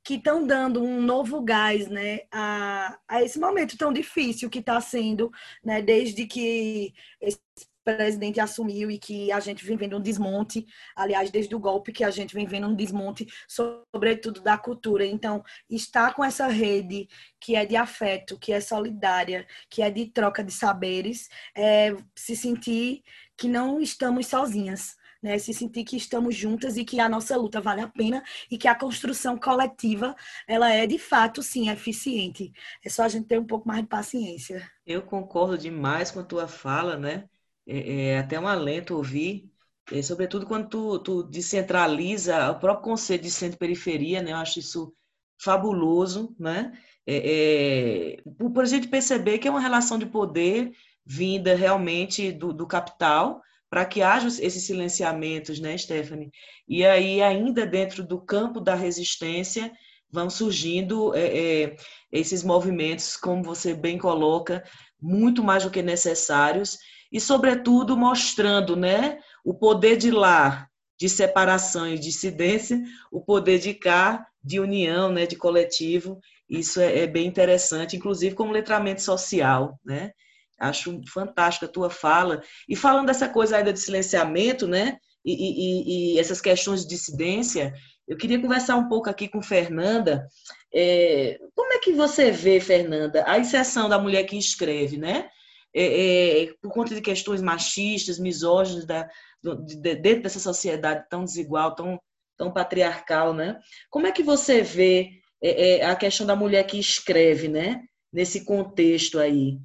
[0.05, 4.79] que estão dando um novo gás né, a, a esse momento tão difícil que está
[4.81, 5.31] sendo,
[5.64, 7.38] né, desde que esse
[7.85, 10.66] presidente assumiu e que a gente vem vendo um desmonte,
[10.97, 15.05] aliás, desde o golpe que a gente vem vendo um desmonte, sobretudo da cultura.
[15.05, 17.07] Então, estar com essa rede
[17.38, 22.35] que é de afeto, que é solidária, que é de troca de saberes, é se
[22.35, 23.03] sentir
[23.37, 24.97] que não estamos sozinhas.
[25.23, 28.59] Né, se sentir que estamos juntas e que a nossa luta vale a pena e
[28.59, 30.14] que a construção coletiva
[30.47, 32.53] ela é de fato sim eficiente.
[32.85, 34.70] É só a gente ter um pouco mais de paciência.
[34.87, 37.25] Eu concordo demais com a tua fala, né?
[37.66, 39.50] É, é até um alento ouvir,
[39.92, 44.33] é, sobretudo quando tu, tu descentraliza o próprio conceito de centro-periferia, né?
[44.33, 44.94] Eu acho isso
[45.38, 46.72] fabuloso, né?
[47.07, 50.72] É, é, por a gente perceber que é uma relação de poder
[51.05, 56.31] vinda realmente do, do capital para que haja esses silenciamentos, né, Stephanie?
[56.66, 59.70] E aí, ainda dentro do campo da resistência,
[60.11, 61.77] vão surgindo é, é,
[62.11, 64.64] esses movimentos, como você bem coloca,
[65.00, 66.79] muito mais do que necessários,
[67.14, 70.66] e, sobretudo, mostrando né, o poder de lá,
[70.98, 76.18] de separação e dissidência, o poder de cá, de união, né, de coletivo.
[76.50, 79.79] Isso é, é bem interessante, inclusive como letramento social.
[79.85, 80.11] Né?
[80.59, 82.42] Acho fantástica a tua fala.
[82.68, 84.98] E falando dessa coisa ainda de silenciamento, né?
[85.24, 87.72] E, e, e, essas questões de dissidência,
[88.09, 90.27] eu queria conversar um pouco aqui com Fernanda.
[90.74, 95.31] É, como é que você vê, Fernanda, a inserção da mulher que escreve, né?
[95.74, 99.08] É, é, por conta de questões machistas, misóginas, da,
[99.42, 102.00] de, dentro dessa sociedade tão desigual, tão,
[102.37, 103.58] tão patriarcal, né?
[103.90, 107.82] Como é que você vê é, é a questão da mulher que escreve, né?
[108.12, 109.58] Nesse contexto aí.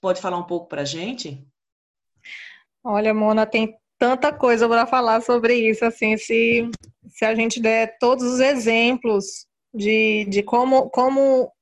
[0.00, 1.46] Pode falar um pouco para a gente?
[2.82, 6.68] Olha, Mona, tem tanta coisa para falar sobre isso, assim, se,
[7.08, 11.52] se a gente der todos os exemplos de, de como, como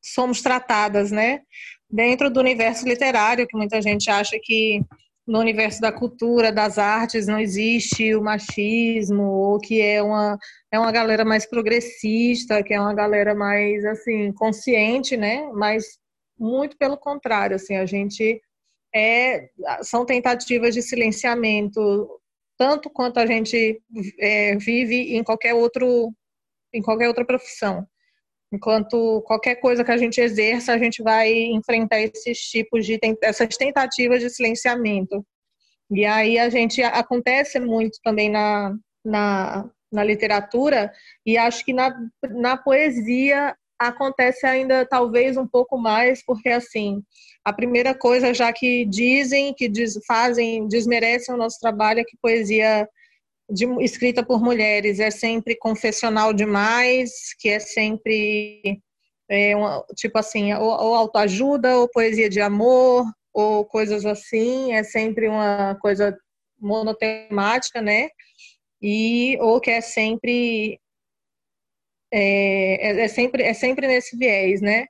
[0.00, 1.42] somos tratadas, né?
[1.90, 4.82] Dentro do universo literário, que muita gente acha que
[5.26, 10.38] no universo da cultura, das artes, não existe o machismo, ou que é uma,
[10.72, 15.46] é uma galera mais progressista, que é uma galera mais, assim, consciente, né?
[15.52, 15.84] Mas
[16.38, 18.40] muito pelo contrário, assim, a gente
[18.94, 19.50] é,
[19.82, 22.08] são tentativas de silenciamento,
[22.56, 23.80] tanto quanto a gente
[24.18, 26.10] é, vive em qualquer outro,
[26.72, 27.86] em qualquer outra profissão.
[28.52, 33.56] Enquanto qualquer coisa que a gente exerça, a gente vai enfrentar esses tipos de essas
[33.56, 35.24] tentativas de silenciamento.
[35.90, 40.92] E aí a gente acontece muito também na, na, na literatura
[41.24, 41.94] e acho que na,
[42.30, 47.02] na poesia acontece ainda talvez um pouco mais, porque assim,
[47.44, 52.16] a primeira coisa já que dizem, que diz, fazem, desmerecem o nosso trabalho é que
[52.20, 52.88] poesia
[53.48, 58.80] de, escrita por mulheres é sempre confessional demais, que é sempre
[59.28, 64.82] é, uma, tipo assim, ou, ou autoajuda, ou poesia de amor, ou coisas assim, é
[64.82, 66.16] sempre uma coisa
[66.60, 68.08] monotemática, né?
[68.80, 70.80] e ou que é sempre
[72.12, 74.86] é, é, é sempre é sempre nesse viés, né?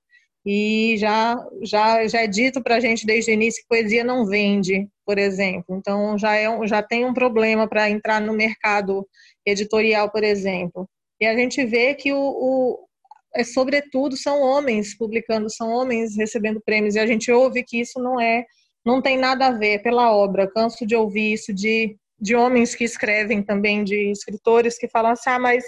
[0.51, 4.25] E já já já é dito para a gente desde o início que poesia não
[4.25, 5.77] vende, por exemplo.
[5.77, 9.07] Então já é já tem um problema para entrar no mercado
[9.45, 10.89] editorial, por exemplo.
[11.21, 12.89] E a gente vê que o, o
[13.35, 18.01] é sobretudo são homens publicando, são homens recebendo prêmios e a gente ouve que isso
[18.01, 18.47] não é
[18.83, 20.51] não tem nada a ver pela obra.
[20.51, 25.29] Canso de ouvir isso de de homens que escrevem também, de escritores que falam assim,
[25.29, 25.63] ah, mas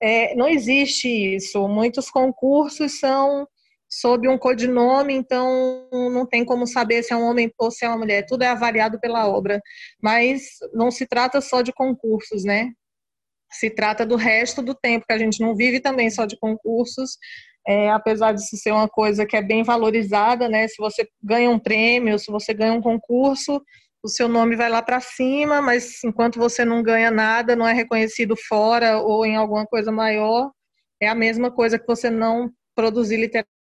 [0.00, 1.68] é, não existe isso.
[1.68, 3.46] Muitos concursos são
[4.00, 7.88] sob um codinome, então não tem como saber se é um homem ou se é
[7.88, 8.26] uma mulher.
[8.26, 9.60] Tudo é avaliado pela obra.
[10.02, 12.72] Mas não se trata só de concursos, né?
[13.52, 17.16] Se trata do resto do tempo, que a gente não vive também só de concursos,
[17.66, 20.66] é, apesar de ser uma coisa que é bem valorizada, né?
[20.66, 23.62] Se você ganha um prêmio, se você ganha um concurso,
[24.02, 27.72] o seu nome vai lá para cima, mas enquanto você não ganha nada, não é
[27.72, 30.50] reconhecido fora ou em alguma coisa maior,
[31.00, 33.16] é a mesma coisa que você não produzir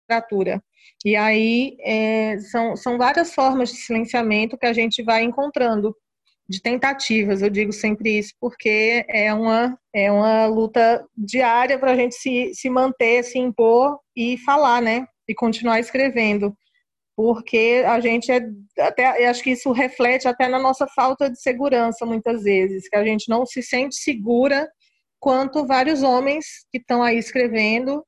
[0.06, 0.62] literatura.
[1.04, 5.94] E aí é, são, são várias formas de silenciamento que a gente vai encontrando,
[6.48, 11.96] de tentativas, eu digo sempre isso, porque é uma, é uma luta diária para a
[11.96, 15.06] gente se, se manter, se impor e falar, né?
[15.26, 16.56] E continuar escrevendo
[17.16, 18.46] porque a gente é
[18.78, 23.02] até acho que isso reflete até na nossa falta de segurança muitas vezes, que a
[23.02, 24.68] gente não se sente segura
[25.18, 28.04] quanto vários homens que estão aí escrevendo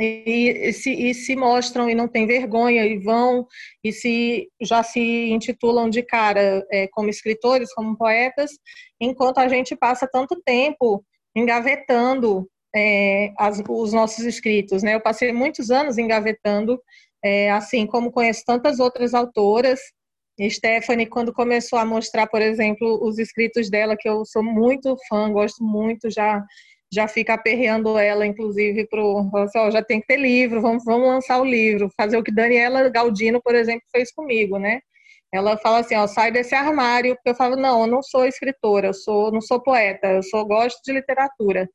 [0.00, 3.46] e, e, se, e se mostram e não têm vergonha e vão
[3.84, 8.50] e se já se intitulam de cara é, como escritores, como poetas,
[8.98, 11.04] enquanto a gente passa tanto tempo
[11.36, 14.94] engavetando é, as, os nossos escritos, né?
[14.94, 16.80] Eu passei muitos anos engavetando
[17.22, 19.80] é, assim como conheço tantas outras autoras.
[20.48, 25.30] Stephanie, quando começou a mostrar, por exemplo, os escritos dela, que eu sou muito fã,
[25.30, 26.42] gosto muito, já
[26.92, 31.40] já fica aperreando ela, inclusive, para assim, já tem que ter livro, vamos, vamos lançar
[31.40, 34.80] o livro, fazer o que Daniela Galdino, por exemplo, fez comigo, né?
[35.32, 38.88] Ela fala assim, ó, sai desse armário, porque eu falo, não, eu não sou escritora,
[38.88, 41.68] eu sou, não sou poeta, eu sou gosto de literatura.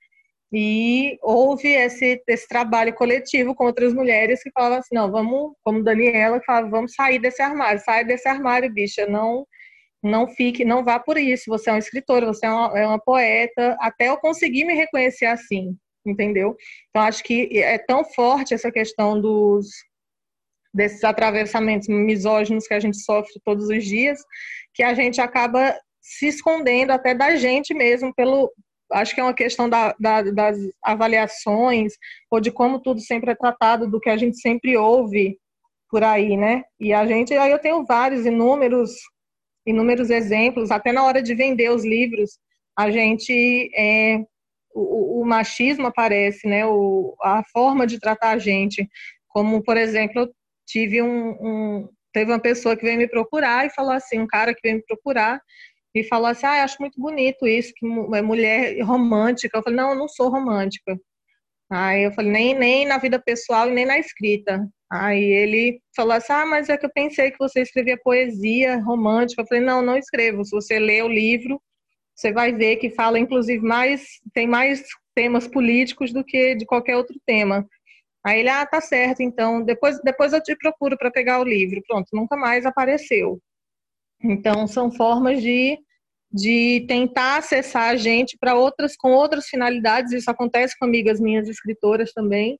[0.52, 5.84] E houve esse, esse trabalho coletivo com outras mulheres que falavam assim, não, vamos, como
[5.84, 9.46] Daniela, que falava, vamos sair desse armário, sai desse armário, bicha, não
[10.06, 13.00] não fique, não vá por isso, você é um escritor, você é uma, é uma
[13.00, 16.56] poeta, até eu conseguir me reconhecer assim, entendeu?
[16.90, 19.68] Então, acho que é tão forte essa questão dos
[20.74, 24.20] desses atravessamentos misóginos que a gente sofre todos os dias,
[24.74, 28.52] que a gente acaba se escondendo até da gente mesmo pelo,
[28.92, 31.94] acho que é uma questão da, da, das avaliações
[32.30, 35.38] ou de como tudo sempre é tratado, do que a gente sempre ouve
[35.90, 36.64] por aí, né?
[36.78, 38.92] E a gente, aí eu tenho vários, inúmeros,
[39.66, 42.40] inúmeros exemplos, até na hora de vender os livros,
[42.78, 44.20] a gente, é,
[44.74, 46.66] o, o, machismo aparece, né?
[46.66, 48.88] O, a forma de tratar a gente,
[49.30, 50.34] como, por exemplo, eu
[50.68, 54.54] tive um, um teve uma pessoa que veio me procurar e falou assim, um cara
[54.54, 55.42] que veio me procurar
[55.96, 59.58] e falou assim: Ah, acho muito bonito isso, que é mulher romântica.
[59.58, 61.00] Eu falei: Não, eu não sou romântica.
[61.72, 64.68] Aí eu falei: Nem, nem na vida pessoal e nem na escrita.
[64.92, 69.42] Aí ele falou assim: Ah, mas é que eu pensei que você escrevia poesia romântica.
[69.42, 70.44] Eu falei: Não, não escrevo.
[70.46, 71.62] Se você ler o livro,
[72.16, 76.96] você vai ver que fala, inclusive, mais tem mais temas políticos do que de qualquer
[76.96, 77.68] outro tema.
[78.26, 81.82] Aí ele, ah, tá certo, então depois, depois eu te procuro para pegar o livro.
[81.88, 83.40] Pronto, nunca mais apareceu.
[84.24, 85.78] Então, são formas de,
[86.36, 90.12] de tentar acessar a gente para outras, com outras finalidades.
[90.12, 92.60] Isso acontece com amigas minhas escritoras também.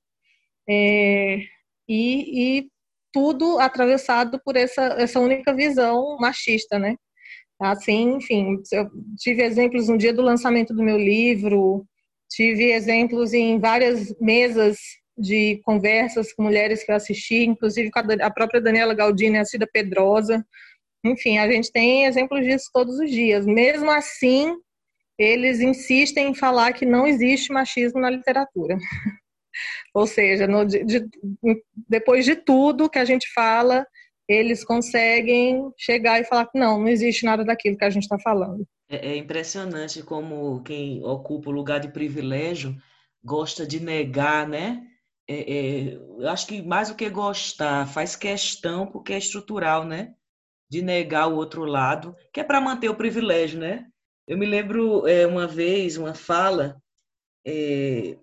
[0.66, 1.40] É,
[1.86, 2.68] e, e,
[3.12, 6.96] tudo atravessado por essa, essa única visão machista, né?
[7.60, 11.86] Assim, enfim, eu tive exemplos no dia do lançamento do meu livro,
[12.30, 14.78] tive exemplos em várias mesas
[15.16, 19.44] de conversas com mulheres que eu assisti, inclusive com a, própria Daniela Galdini e a
[19.44, 20.44] Cida Pedrosa,
[21.06, 23.46] enfim, a gente tem exemplos disso todos os dias.
[23.46, 24.54] Mesmo assim,
[25.18, 28.76] eles insistem em falar que não existe machismo na literatura.
[29.94, 31.08] Ou seja, no, de, de,
[31.88, 33.86] depois de tudo que a gente fala,
[34.28, 38.18] eles conseguem chegar e falar que não, não existe nada daquilo que a gente está
[38.18, 38.66] falando.
[38.88, 42.76] É, é impressionante como quem ocupa o lugar de privilégio
[43.24, 44.82] gosta de negar, né?
[45.28, 50.14] É, é, eu acho que mais do que gostar, faz questão porque é estrutural, né?
[50.68, 53.86] De negar o outro lado, que é para manter o privilégio, né?
[54.26, 56.76] Eu me lembro é, uma vez, uma fala
[57.46, 58.16] é,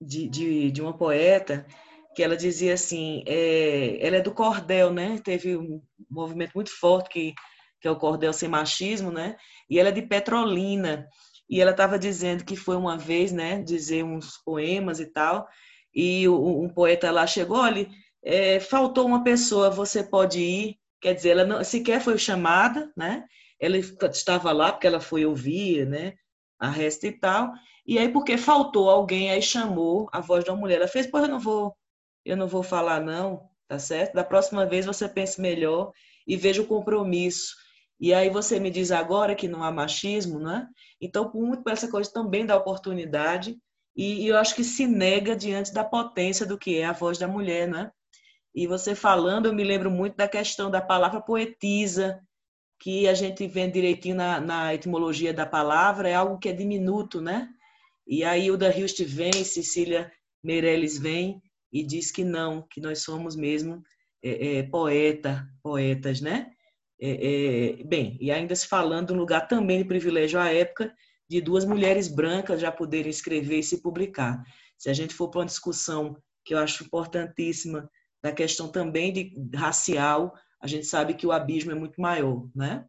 [0.00, 1.66] de, de, de, uma poeta
[2.14, 5.18] que ela dizia assim, é, ela é do cordel, né?
[5.24, 7.34] Teve um movimento muito forte que,
[7.80, 9.36] que é o cordel sem machismo, né?
[9.70, 11.08] E ela é de Petrolina.
[11.48, 15.48] e ela estava dizendo que foi uma vez, né, dizer uns poemas e tal,
[15.94, 17.88] e um poeta lá chegou, olha,
[18.22, 23.24] é, faltou uma pessoa, você pode ir, quer dizer, ela não, sequer foi chamada, né,
[23.60, 26.14] ela estava lá porque ela foi ouvir, né,
[26.58, 27.52] a resta e tal,
[27.86, 31.30] e aí porque faltou alguém, aí chamou a voz da mulher, ela fez, pois eu
[31.30, 31.76] não vou,
[32.24, 34.14] eu não vou falar não, tá certo?
[34.14, 35.92] Da próxima vez você pense melhor
[36.26, 37.54] e veja o compromisso.
[38.00, 40.68] E aí você me diz agora que não há machismo, né?
[41.00, 43.56] Então, muito por essa coisa também da oportunidade,
[43.96, 47.18] e, e, eu acho que se nega diante da potência do que é a voz
[47.18, 47.90] da mulher, né?
[48.54, 52.20] E você falando, eu me lembro muito da questão da palavra poetisa,
[52.80, 57.20] que a gente vê direitinho na, na etimologia da palavra, é algo que é diminuto,
[57.20, 57.48] né?
[58.06, 60.10] E aí o da Hilst vem, Cecília
[60.42, 61.42] Meirelles vem
[61.72, 63.82] e diz que não, que nós somos mesmo
[64.22, 66.50] é, é, poeta, poetas, né?
[67.00, 70.92] É, é, bem, e ainda se falando um lugar também de privilégio à época
[71.28, 74.42] de duas mulheres brancas já poderem escrever e se publicar.
[74.76, 77.88] Se a gente for para uma discussão que eu acho importantíssima
[78.22, 82.84] da questão também de racial, a gente sabe que o abismo é muito maior, né?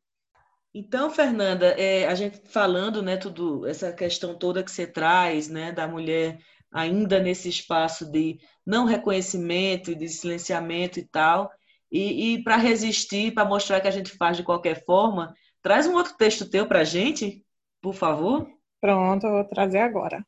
[0.74, 5.72] Então, Fernanda, é, a gente falando, né, tudo essa questão toda que você traz, né,
[5.72, 6.40] da mulher
[6.72, 11.52] ainda nesse espaço de não reconhecimento, de silenciamento e tal,
[11.92, 15.96] e, e para resistir, para mostrar que a gente faz de qualquer forma, traz um
[15.96, 17.44] outro texto teu para a gente,
[17.82, 18.48] por favor.
[18.80, 20.24] Pronto, eu vou trazer agora.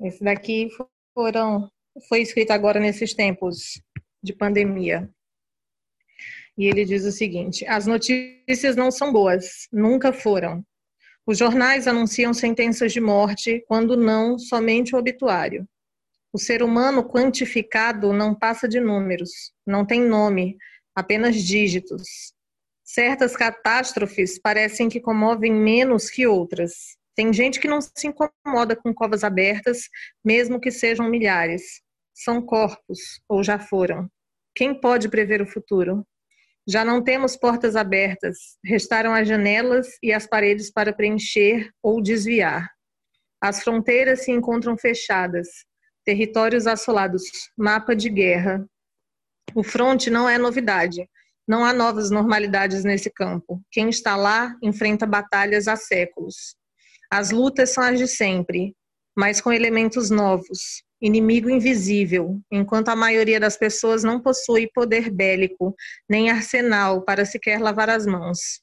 [0.00, 0.68] Esse daqui
[1.14, 1.70] foram,
[2.08, 3.80] foi escrito agora nesses tempos
[4.26, 5.08] de pandemia.
[6.58, 10.64] E ele diz o seguinte: as notícias não são boas, nunca foram.
[11.24, 15.66] Os jornais anunciam sentenças de morte, quando não, somente o obituário.
[16.32, 19.30] O ser humano quantificado não passa de números,
[19.66, 20.56] não tem nome,
[20.94, 22.34] apenas dígitos.
[22.84, 26.96] Certas catástrofes parecem que comovem menos que outras.
[27.16, 29.88] Tem gente que não se incomoda com covas abertas,
[30.24, 31.80] mesmo que sejam milhares.
[32.14, 34.08] São corpos, ou já foram.
[34.56, 36.02] Quem pode prever o futuro?
[36.66, 42.70] Já não temos portas abertas, restaram as janelas e as paredes para preencher ou desviar.
[43.38, 45.46] As fronteiras se encontram fechadas,
[46.06, 47.22] territórios assolados,
[47.54, 48.66] mapa de guerra.
[49.54, 51.06] O fronte não é novidade,
[51.46, 53.62] não há novas normalidades nesse campo.
[53.70, 56.56] Quem está lá enfrenta batalhas há séculos.
[57.10, 58.74] As lutas são as de sempre,
[59.14, 65.74] mas com elementos novos, inimigo invisível, enquanto a maioria das pessoas não possui poder bélico,
[66.08, 68.60] nem arsenal para sequer lavar as mãos.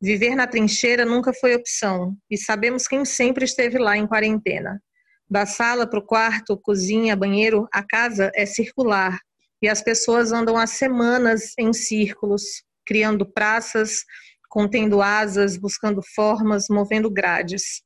[0.00, 4.82] Viver na trincheira nunca foi opção, e sabemos quem sempre esteve lá em quarentena.
[5.28, 9.18] Da sala para o quarto, cozinha, banheiro, a casa é circular,
[9.62, 12.42] e as pessoas andam há semanas em círculos,
[12.86, 14.04] criando praças,
[14.50, 17.82] contendo asas, buscando formas, movendo grades.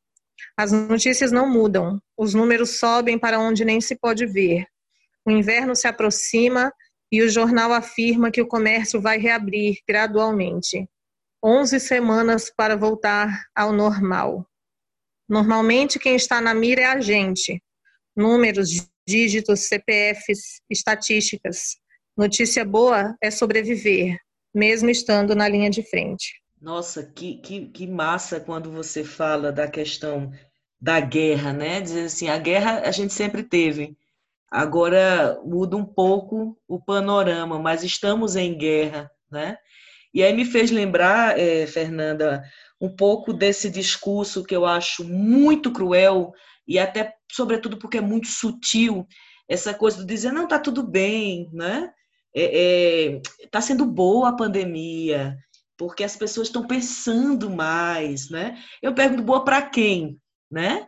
[0.56, 4.66] As notícias não mudam, os números sobem para onde nem se pode ver.
[5.24, 6.72] O inverno se aproxima
[7.10, 10.88] e o jornal afirma que o comércio vai reabrir gradualmente.
[11.42, 14.46] 11 semanas para voltar ao normal.
[15.28, 17.62] Normalmente, quem está na mira é a gente.
[18.16, 21.76] Números, dígitos, CPFs, estatísticas.
[22.16, 24.18] Notícia boa é sobreviver,
[24.54, 26.42] mesmo estando na linha de frente.
[26.60, 30.32] Nossa, que, que, que massa quando você fala da questão
[30.80, 31.80] da guerra, né?
[31.80, 33.96] Dizer assim, a guerra a gente sempre teve.
[34.50, 39.56] Agora muda um pouco o panorama, mas estamos em guerra, né?
[40.12, 42.42] E aí me fez lembrar, é, Fernanda,
[42.80, 46.32] um pouco desse discurso que eu acho muito cruel
[46.66, 49.06] e até, sobretudo, porque é muito sutil,
[49.48, 51.90] essa coisa de dizer, não, tá tudo bem, né?
[52.34, 55.36] É, é, tá sendo boa a pandemia,
[55.78, 58.58] porque as pessoas estão pensando mais, né?
[58.82, 60.20] Eu pergunto, boa para quem?
[60.50, 60.86] né?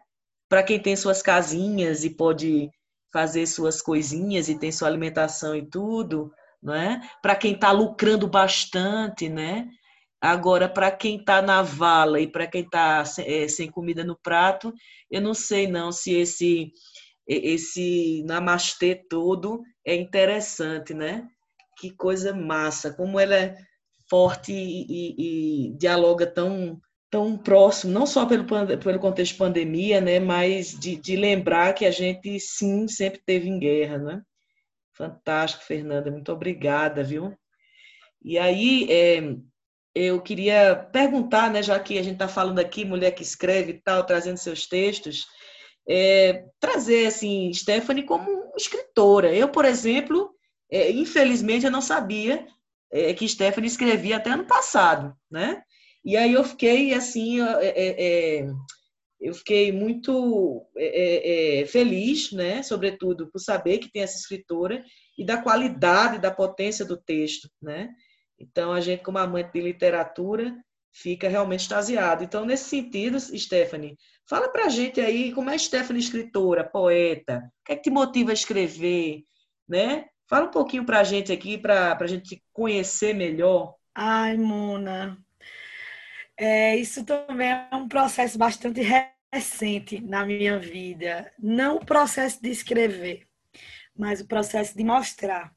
[0.49, 2.71] Para quem tem suas casinhas e pode
[3.13, 6.33] fazer suas coisinhas e tem sua alimentação e tudo,
[6.63, 7.01] não é?
[7.23, 9.69] Para quem está lucrando bastante, né?
[10.21, 14.73] Agora, para quem está na vala e para quem está é, sem comida no prato,
[15.11, 16.73] eu não sei não se esse
[17.27, 21.29] esse namastê todo é interessante, né?
[21.79, 23.57] Que coisa massa, como ela é
[24.11, 25.15] forte e,
[25.69, 26.81] e, dialoga tão
[27.11, 31.85] tão próximo, não só pelo, pelo contexto de pandemia, né, mas de, de lembrar que
[31.85, 34.23] a gente, sim, sempre teve em guerra, né?
[34.93, 37.37] Fantástico, Fernanda, muito obrigada, viu?
[38.23, 39.35] E aí, é,
[39.93, 43.83] eu queria perguntar, né, já que a gente está falando aqui, mulher que escreve e
[43.83, 45.27] tal, trazendo seus textos,
[45.89, 49.35] é, trazer, assim, Stephanie como escritora.
[49.35, 50.31] Eu, por exemplo,
[50.71, 52.47] é, infelizmente, eu não sabia
[52.93, 55.63] é, que Stephanie escrevia até ano passado, né?
[56.05, 58.47] E aí eu fiquei assim, é, é,
[59.21, 64.83] eu fiquei muito é, é, é, feliz, né, sobretudo, por saber que tem essa escritora
[65.19, 67.91] e da qualidade, da potência do texto, né?
[68.39, 70.57] Então, a gente, como amante de literatura,
[70.91, 72.25] fica realmente extasiado.
[72.25, 77.65] Então, nesse sentido, Stephanie, fala para a gente aí como é Stephanie escritora, poeta, o
[77.67, 79.25] que é que te motiva a escrever,
[79.69, 80.07] né?
[80.31, 83.75] Fala um pouquinho para a gente aqui, para a gente conhecer melhor.
[83.93, 85.19] Ai, Mona,
[86.39, 91.33] é, isso também é um processo bastante recente na minha vida.
[91.37, 93.27] Não o processo de escrever,
[93.93, 95.53] mas o processo de mostrar.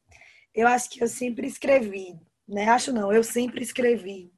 [0.55, 2.67] Eu acho que eu sempre escrevi, né?
[2.67, 4.33] Acho não, eu sempre escrevi,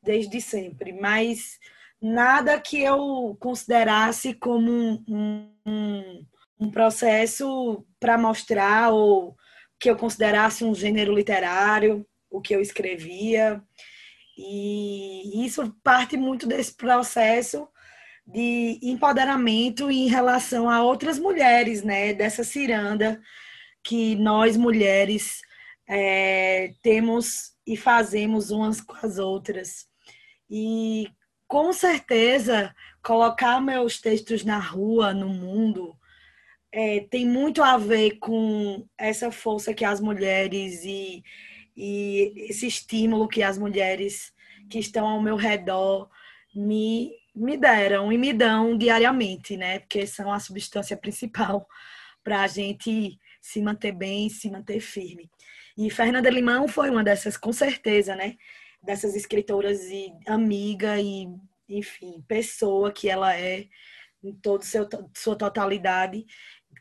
[0.00, 1.58] desde sempre, mas
[2.00, 4.70] nada que eu considerasse como
[5.08, 6.26] um, um,
[6.62, 9.36] um processo para mostrar ou
[9.80, 13.60] que eu considerasse um gênero literário, o que eu escrevia.
[14.38, 17.66] E isso parte muito desse processo
[18.24, 22.14] de empoderamento em relação a outras mulheres, né?
[22.14, 23.20] Dessa ciranda
[23.82, 25.40] que nós mulheres
[25.88, 29.86] é, temos e fazemos umas com as outras.
[30.48, 31.08] E
[31.48, 35.96] com certeza colocar meus textos na rua, no mundo,
[36.72, 41.22] é, tem muito a ver com essa força que as mulheres e
[41.76, 44.32] e esse estímulo que as mulheres
[44.68, 46.08] que estão ao meu redor
[46.54, 49.80] me, me deram e me dão diariamente, né?
[49.80, 51.66] Porque são a substância principal
[52.22, 55.30] para a gente se manter bem, se manter firme.
[55.76, 58.36] E Fernanda Limão foi uma dessas, com certeza, né?
[58.82, 61.28] Dessas escritoras e amiga e,
[61.68, 63.66] enfim, pessoa que ela é
[64.22, 64.64] em toda
[65.14, 66.24] sua totalidade,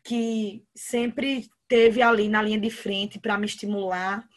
[0.03, 4.27] que sempre teve ali na linha de frente para me estimular,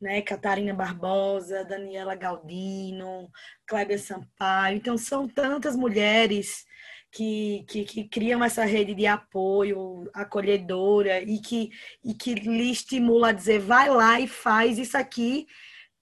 [0.00, 0.20] né?
[0.22, 3.30] Catarina Barbosa, Daniela Galdino,
[3.66, 4.76] Cléber Sampaio.
[4.76, 6.64] Então, são tantas mulheres
[7.10, 11.70] que, que, que, criam essa rede de apoio acolhedora e que,
[12.04, 15.46] e que lhe estimula a dizer vai lá e faz isso aqui,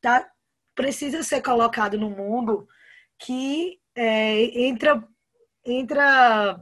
[0.01, 0.31] tá?
[0.81, 2.67] precisa ser colocado no mundo
[3.19, 5.07] que é, entra,
[5.65, 6.59] entra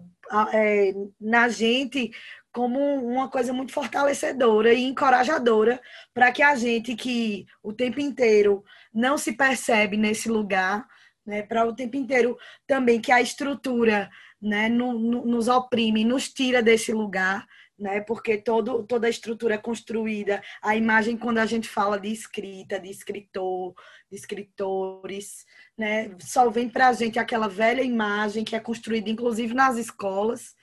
[0.52, 2.11] é, na gente
[2.59, 5.80] como uma coisa muito fortalecedora e encorajadora
[6.12, 10.84] para que a gente que o tempo inteiro não se percebe nesse lugar,
[11.24, 12.36] né, para o tempo inteiro
[12.66, 14.11] também que a estrutura
[14.42, 17.46] né, no, no, nos oprime, nos tira desse lugar,
[17.78, 22.09] né, porque todo, toda a estrutura é construída, a imagem quando a gente fala de
[22.09, 23.72] escrita, de escritor,
[24.11, 25.46] de escritores,
[25.78, 30.57] né, só vem para a gente aquela velha imagem que é construída inclusive nas escolas,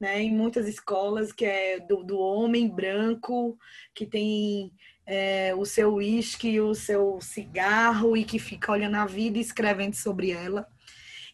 [0.00, 3.58] né, em muitas escolas, que é do, do homem branco,
[3.94, 4.72] que tem
[5.06, 9.94] é, o seu uísque, o seu cigarro e que fica olhando a vida e escrevendo
[9.94, 10.66] sobre ela.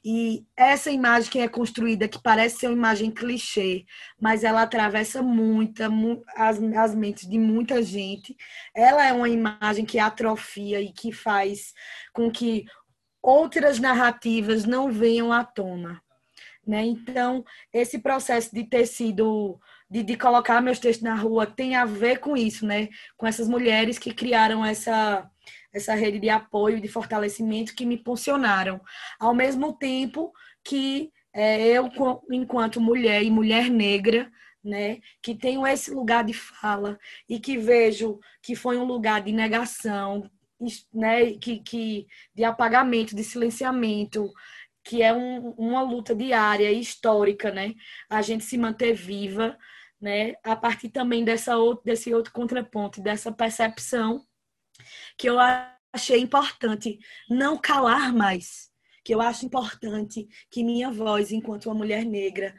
[0.09, 3.85] E essa imagem que é construída, que parece ser uma imagem clichê,
[4.21, 5.89] mas ela atravessa muita,
[6.37, 8.37] as, as mentes de muita gente,
[8.75, 11.73] ela é uma imagem que atrofia e que faz
[12.13, 12.65] com que
[13.21, 16.01] outras narrativas não venham à tona.
[16.67, 16.85] Né?
[16.85, 21.85] Então, esse processo de ter sido, de, de colocar meus textos na rua, tem a
[21.85, 22.89] ver com isso, né?
[23.17, 25.31] com essas mulheres que criaram essa,
[25.73, 28.81] essa rede de apoio, de fortalecimento, que me funcionaram.
[29.21, 30.33] Ao mesmo tempo
[30.65, 31.91] que é, eu,
[32.31, 34.31] enquanto mulher e mulher negra,
[34.65, 36.99] né, que tenho esse lugar de fala
[37.29, 40.29] e que vejo que foi um lugar de negação,
[40.93, 44.33] né, que, que de apagamento, de silenciamento,
[44.87, 47.75] que é um, uma luta diária histórica, né?
[48.09, 49.59] A gente se manter viva,
[50.01, 50.35] né?
[50.45, 54.25] A partir também dessa outro, desse outro contraponto, dessa percepção
[55.19, 55.39] que eu
[55.93, 58.71] achei importante não calar mais,
[59.03, 62.55] que eu acho importante que minha voz, enquanto uma mulher negra,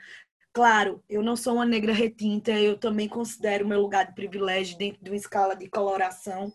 [0.51, 5.01] claro, eu não sou uma negra retinta, eu também considero meu lugar de privilégio dentro
[5.01, 6.53] de uma escala de coloração,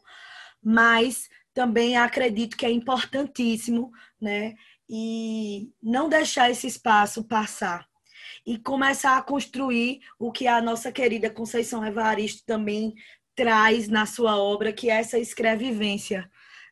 [0.62, 4.54] mas também acredito que é importantíssimo, né?
[4.88, 7.86] E não deixar esse espaço passar
[8.46, 12.94] e começar a construir o que a nossa querida Conceição Evaristo também
[13.34, 16.28] traz na sua obra, que é essa escrevivência,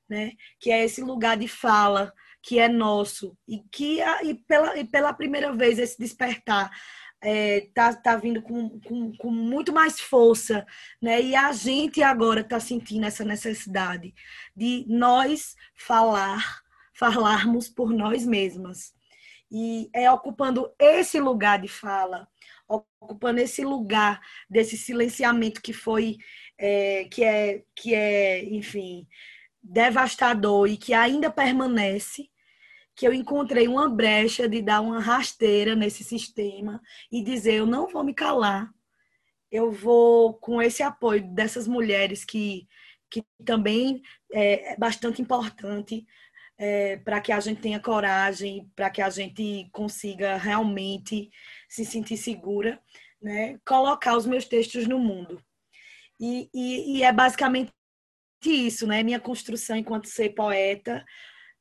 [0.08, 0.32] né?
[0.58, 5.12] Que é esse lugar de fala que é nosso e que e pela, e pela
[5.12, 6.70] primeira vez esse despertar
[7.22, 10.66] é, tá, tá vindo com, com, com muito mais força,
[11.00, 11.20] né?
[11.20, 14.14] E a gente agora está sentindo essa necessidade
[14.56, 16.62] de nós falar
[17.00, 18.92] falarmos por nós mesmas.
[19.50, 22.28] E é ocupando esse lugar de fala,
[22.68, 24.20] ocupando esse lugar
[24.50, 26.18] desse silenciamento que foi,
[26.58, 29.08] é, que é, que é, enfim,
[29.62, 32.28] devastador e que ainda permanece,
[32.94, 37.88] que eu encontrei uma brecha de dar uma rasteira nesse sistema e dizer: eu não
[37.88, 38.70] vou me calar,
[39.50, 42.68] eu vou, com esse apoio dessas mulheres que,
[43.10, 46.06] que também é, é bastante importante
[46.62, 51.30] é, para que a gente tenha coragem, para que a gente consiga realmente
[51.66, 52.78] se sentir segura,
[53.20, 53.58] né?
[53.64, 55.42] colocar os meus textos no mundo.
[56.20, 57.72] E, e, e é basicamente
[58.44, 59.02] isso, né?
[59.02, 61.02] Minha construção enquanto ser poeta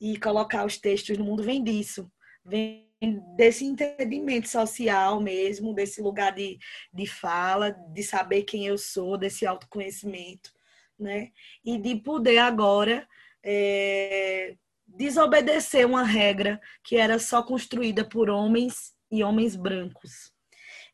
[0.02, 2.12] e colocar os textos no mundo vem disso,
[2.44, 2.90] vem
[3.38, 6.58] desse entendimento social mesmo, desse lugar de,
[6.94, 10.52] de fala, de saber quem eu sou, desse autoconhecimento,
[11.00, 11.32] né?
[11.64, 13.08] E de poder agora
[13.42, 14.58] é,
[14.96, 20.32] desobedecer uma regra que era só construída por homens e homens brancos.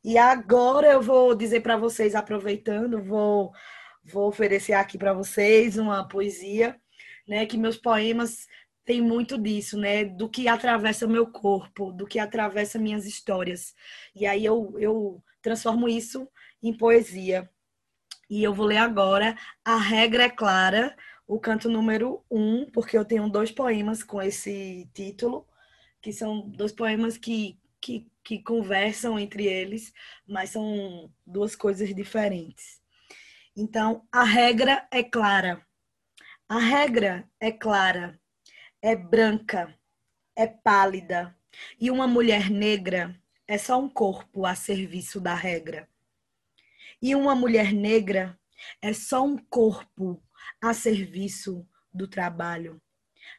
[0.04, 3.52] E agora eu vou dizer para vocês, aproveitando, vou,
[4.04, 6.80] vou oferecer aqui para vocês uma poesia,
[7.28, 7.46] né?
[7.46, 8.46] Que meus poemas
[8.86, 10.06] tem muito disso, né?
[10.06, 13.74] Do que atravessa meu corpo, do que atravessa minhas histórias.
[14.16, 16.30] E aí eu, eu transformo isso
[16.62, 17.50] em poesia.
[18.30, 20.96] E eu vou ler agora A Regra é Clara,
[21.28, 25.48] o canto número um, porque eu tenho dois poemas com esse título,
[26.02, 29.92] que são dois poemas que, que, que conversam entre eles,
[30.28, 32.82] mas são duas coisas diferentes.
[33.56, 35.66] Então, a regra é clara.
[36.48, 38.20] A regra é clara
[38.86, 39.76] é branca,
[40.36, 41.36] é pálida,
[41.80, 45.90] e uma mulher negra é só um corpo a serviço da regra.
[47.02, 48.40] E uma mulher negra
[48.80, 50.22] é só um corpo
[50.62, 52.82] a serviço do trabalho.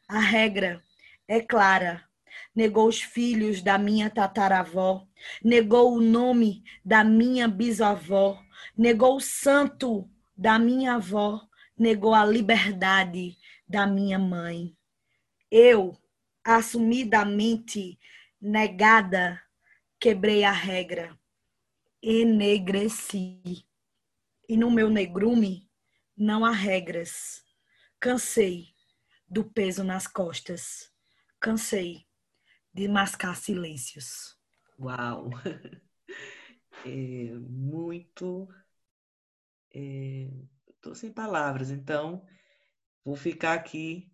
[0.09, 0.83] A regra
[1.29, 2.05] é clara.
[2.55, 5.07] Negou os filhos da minha tataravó,
[5.43, 8.43] negou o nome da minha bisavó,
[8.77, 11.41] negou o santo da minha avó,
[11.79, 13.37] negou a liberdade
[13.67, 14.77] da minha mãe
[15.51, 15.97] eu,
[16.45, 17.99] assumidamente
[18.41, 19.41] negada,
[19.99, 21.19] quebrei a regra,
[22.03, 23.65] enegreci.
[24.49, 25.66] E no meu negrume
[26.17, 27.45] não há regras.
[28.01, 28.75] Cansei
[29.29, 30.93] do peso nas costas.
[31.41, 32.07] Cansei
[32.73, 34.37] de mascar silêncios.
[34.79, 35.31] Uau!
[36.85, 38.49] É, muito.
[39.71, 42.25] Estou é, sem palavras, então
[43.05, 44.11] vou ficar aqui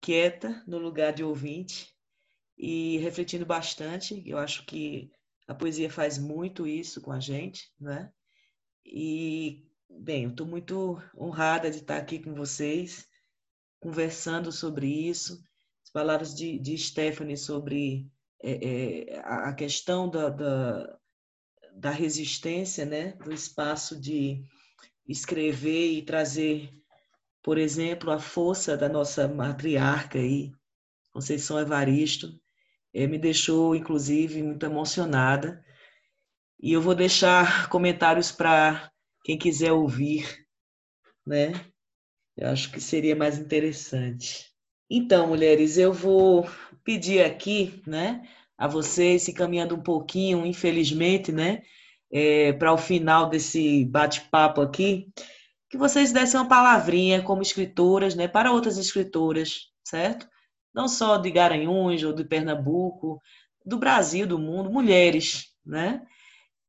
[0.00, 1.92] quieta no lugar de ouvinte
[2.56, 4.22] e refletindo bastante.
[4.26, 5.10] Eu acho que
[5.48, 8.12] a poesia faz muito isso com a gente, né?
[8.84, 13.08] E, bem, eu estou muito honrada de estar aqui com vocês,
[13.80, 15.42] conversando sobre isso.
[15.84, 18.10] As palavras de, de Stephanie sobre
[18.42, 20.98] é, é, a questão da, da,
[21.74, 23.12] da resistência, né?
[23.12, 24.44] Do espaço de
[25.08, 26.76] escrever e trazer
[27.46, 30.52] por exemplo, a força da nossa matriarca aí,
[31.12, 32.36] Conceição Evaristo,
[32.92, 35.64] é, me deixou, inclusive, muito emocionada.
[36.58, 38.90] E eu vou deixar comentários para
[39.26, 40.46] quem quiser ouvir,
[41.26, 41.52] né?
[42.36, 44.46] Eu acho que seria mais interessante.
[44.88, 46.48] Então, mulheres, eu vou
[46.84, 48.22] pedir aqui, né,
[48.56, 51.62] a vocês, se caminhando um pouquinho, infelizmente, né,
[52.08, 55.08] é, para o final desse bate-papo aqui,
[55.68, 60.28] que vocês dessem uma palavrinha como escritoras, né, para outras escritoras, certo?
[60.72, 63.20] Não só de Garanhuns ou de Pernambuco,
[63.64, 66.06] do Brasil, do mundo, mulheres, né?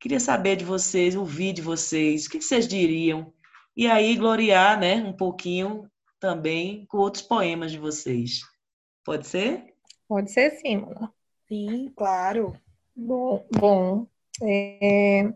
[0.00, 3.32] Queria saber de vocês, ouvir de vocês, o que vocês diriam?
[3.76, 5.90] E aí gloriar, né, um pouquinho
[6.20, 8.40] também com outros poemas de vocês.
[9.04, 9.74] Pode ser?
[10.08, 11.12] Pode ser sim, Mona.
[11.48, 12.56] Sim, claro.
[12.94, 14.06] Bom, bom
[14.42, 15.32] é,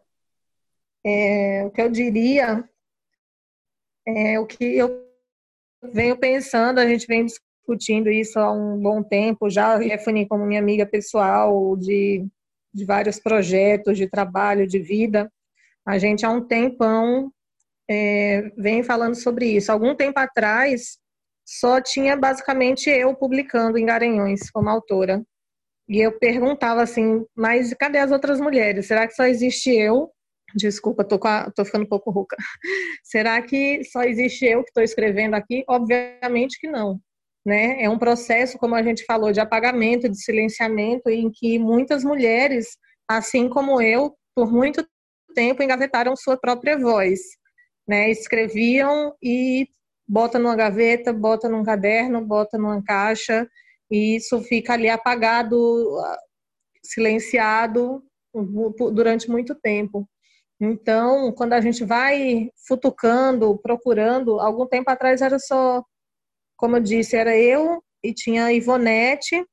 [1.05, 2.69] é, o que eu diria
[4.07, 5.07] é o que eu
[5.83, 10.61] venho pensando, a gente vem discutindo isso há um bom tempo, já Stephanie como minha
[10.61, 12.27] amiga pessoal de,
[12.73, 15.31] de vários projetos de trabalho, de vida,
[15.87, 17.31] a gente há um tempão
[17.91, 19.71] é, vem falando sobre isso.
[19.71, 20.99] Algum tempo atrás,
[21.45, 25.23] só tinha basicamente eu publicando em Garanhões como autora.
[25.89, 28.87] E eu perguntava assim, mas cadê as outras mulheres?
[28.87, 30.11] Será que só existe eu
[30.55, 32.37] Desculpa, tô, a, tô ficando um pouco rouca.
[33.03, 35.65] Será que só existe eu que estou escrevendo aqui?
[35.69, 37.01] Obviamente que não.
[37.45, 37.83] Né?
[37.83, 42.77] É um processo, como a gente falou, de apagamento, de silenciamento, em que muitas mulheres,
[43.09, 44.87] assim como eu, por muito
[45.35, 47.21] tempo engavetaram sua própria voz.
[47.87, 48.11] Né?
[48.11, 49.67] Escreviam e
[50.07, 53.49] bota numa gaveta, bota num caderno, bota numa caixa,
[53.91, 55.57] e isso fica ali apagado,
[56.85, 58.03] silenciado
[58.93, 60.09] durante muito tempo.
[60.61, 65.83] Então, quando a gente vai futucando, procurando, algum tempo atrás era só,
[66.63, 69.45] como eu disse, era eu e tinha a Ivonete,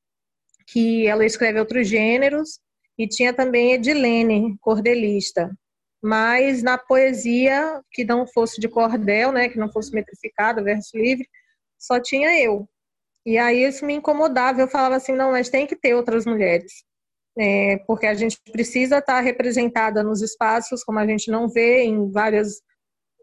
[0.68, 2.60] que ela escreve outros gêneros,
[2.96, 5.50] e tinha também Edilene, cordelista.
[6.00, 11.28] Mas na poesia que não fosse de cordel, né, que não fosse metrificada, verso livre,
[11.76, 12.68] só tinha eu.
[13.26, 14.60] E aí isso me incomodava.
[14.60, 16.84] Eu falava assim, não, mas tem que ter outras mulheres.
[17.36, 22.08] É, porque a gente precisa estar representada nos espaços, como a gente não vê em
[22.08, 22.62] várias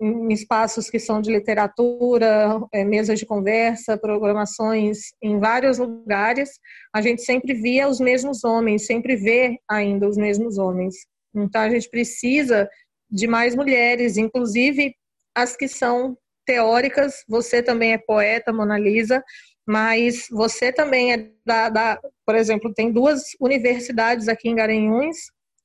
[0.02, 6.52] em espaços que são de literatura, é, mesas de conversa, programações em vários lugares,
[6.94, 10.96] a gente sempre via os mesmos homens, sempre vê ainda os mesmos homens.
[11.36, 12.70] Então a gente precisa
[13.10, 14.94] de mais mulheres, inclusive
[15.36, 17.24] as que são teóricas.
[17.28, 19.24] Você também é poeta, Mona Lisa,
[19.68, 25.18] mas você também é da, da por exemplo, tem duas universidades aqui em Garanhuns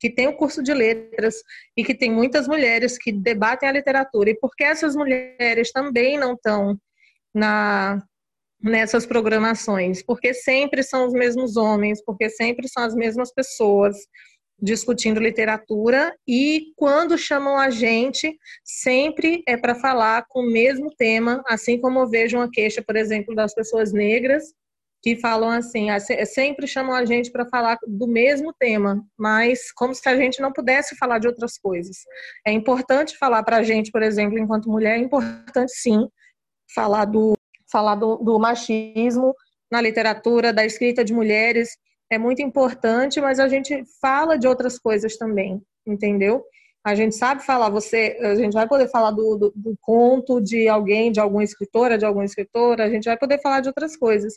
[0.02, 1.36] que tem o curso de letras
[1.76, 4.30] e que tem muitas mulheres que debatem a literatura.
[4.30, 6.76] E por que essas mulheres também não estão
[7.32, 8.02] na,
[8.60, 10.02] nessas programações?
[10.02, 13.96] Porque sempre são os mesmos homens, porque sempre são as mesmas pessoas
[14.60, 21.44] discutindo literatura e quando chamam a gente, sempre é para falar com o mesmo tema,
[21.46, 24.52] assim como eu vejo uma queixa, por exemplo, das pessoas negras
[25.02, 29.92] que falam assim, ah, sempre chamam a gente para falar do mesmo tema, mas como
[29.92, 31.98] se a gente não pudesse falar de outras coisas.
[32.46, 36.08] É importante falar para a gente, por exemplo, enquanto mulher, é importante sim
[36.72, 37.34] falar do
[37.70, 39.34] falar do, do machismo
[39.70, 41.70] na literatura, da escrita de mulheres,
[42.10, 46.44] é muito importante, mas a gente fala de outras coisas também, entendeu?
[46.84, 50.68] A gente sabe falar, você, a gente vai poder falar do, do, do conto de
[50.68, 54.34] alguém, de alguma escritora, de alguma escritora, a gente vai poder falar de outras coisas.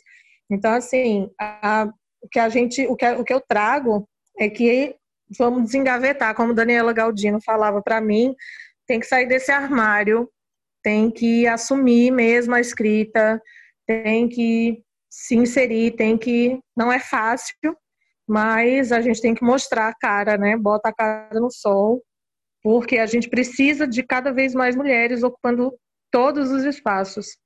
[0.50, 1.88] Então, assim, a,
[2.22, 4.94] o que a gente, o que, o que eu trago é que
[5.38, 8.34] vamos desengavetar, como Daniela Galdino falava para mim,
[8.86, 10.30] tem que sair desse armário,
[10.82, 13.42] tem que assumir mesmo a escrita,
[13.86, 16.60] tem que se inserir, tem que.
[16.76, 17.76] Não é fácil,
[18.28, 20.56] mas a gente tem que mostrar a cara, né?
[20.56, 22.02] Bota a cara no sol,
[22.62, 25.72] porque a gente precisa de cada vez mais mulheres ocupando
[26.10, 27.36] todos os espaços,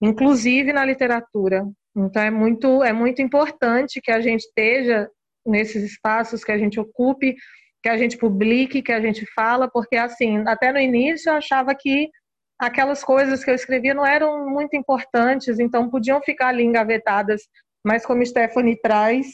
[0.00, 1.66] inclusive na literatura.
[1.96, 5.08] Então é muito é muito importante que a gente esteja
[5.44, 7.34] nesses espaços, que a gente ocupe,
[7.82, 11.74] que a gente publique, que a gente fala, porque assim, até no início eu achava
[11.74, 12.10] que
[12.58, 17.42] aquelas coisas que eu escrevia não eram muito importantes, então podiam ficar ali engavetadas.
[17.84, 19.26] Mas como Stephanie traz,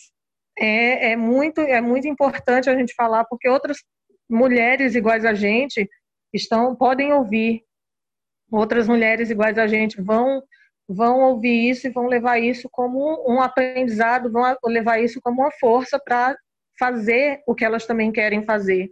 [0.57, 3.79] é, é, muito, é muito importante a gente falar, porque outras
[4.31, 5.89] mulheres iguais a gente
[6.33, 7.63] estão podem ouvir,
[8.51, 10.41] outras mulheres iguais a gente vão
[10.89, 15.51] vão ouvir isso e vão levar isso como um aprendizado, vão levar isso como uma
[15.53, 16.37] força para
[16.79, 18.89] fazer o que elas também querem fazer.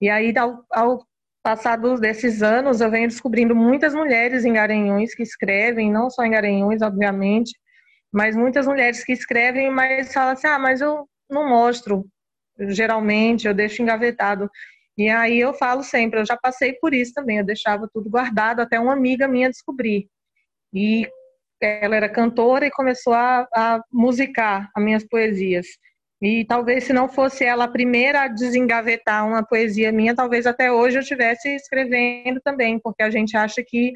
[0.00, 1.06] E aí, ao, ao
[1.42, 6.30] passados desses anos, eu venho descobrindo muitas mulheres em Garanhuns que escrevem, não só em
[6.30, 7.52] Garanhuns, obviamente,
[8.12, 12.06] mas muitas mulheres que escrevem, mas falam assim: ah, mas eu não mostro,
[12.58, 14.50] geralmente, eu deixo engavetado.
[14.96, 18.60] E aí eu falo sempre: eu já passei por isso também, eu deixava tudo guardado
[18.60, 20.08] até uma amiga minha descobrir.
[20.72, 21.08] E
[21.60, 25.66] ela era cantora e começou a, a musicar as minhas poesias.
[26.20, 30.70] E talvez se não fosse ela a primeira a desengavetar uma poesia minha, talvez até
[30.70, 33.92] hoje eu estivesse escrevendo também, porque a gente acha que,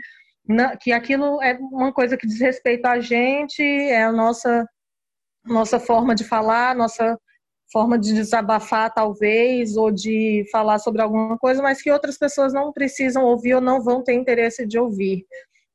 [0.81, 4.65] que aquilo é uma coisa que diz respeito a gente, é a nossa,
[5.45, 7.19] nossa forma de falar, nossa
[7.73, 12.71] forma de desabafar, talvez, ou de falar sobre alguma coisa, mas que outras pessoas não
[12.71, 15.25] precisam ouvir ou não vão ter interesse de ouvir.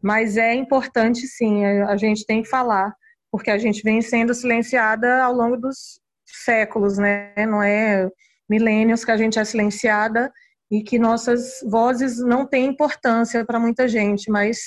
[0.01, 2.93] Mas é importante, sim, a gente tem que falar,
[3.31, 7.33] porque a gente vem sendo silenciada ao longo dos séculos, né?
[7.47, 8.09] Não é
[8.49, 10.31] milênios que a gente é silenciada
[10.71, 14.59] e que nossas vozes não têm importância para muita gente, mas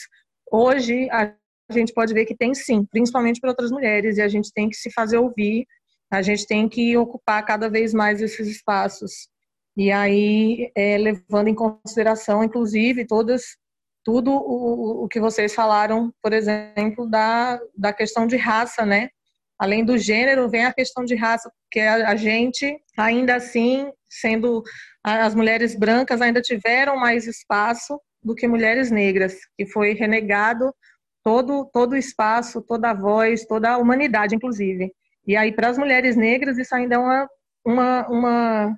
[0.51, 1.33] hoje a
[1.71, 4.77] gente pode ver que tem sim, principalmente para outras mulheres, e a gente tem que
[4.77, 5.67] se fazer ouvir,
[6.11, 9.29] a gente tem que ocupar cada vez mais esses espaços.
[9.77, 13.57] E aí, é, levando em consideração, inclusive, todas
[14.05, 19.11] tudo o, o que vocês falaram, por exemplo, da, da questão de raça, né?
[19.59, 24.63] Além do gênero, vem a questão de raça, porque a, a gente, ainda assim, sendo
[25.05, 30.75] as mulheres brancas, ainda tiveram mais espaço do que mulheres negras, que foi renegado
[31.23, 34.93] todo, todo o espaço, toda a voz, toda a humanidade, inclusive.
[35.27, 37.29] E aí, para as mulheres negras, isso ainda é uma,
[37.65, 38.77] uma, uma,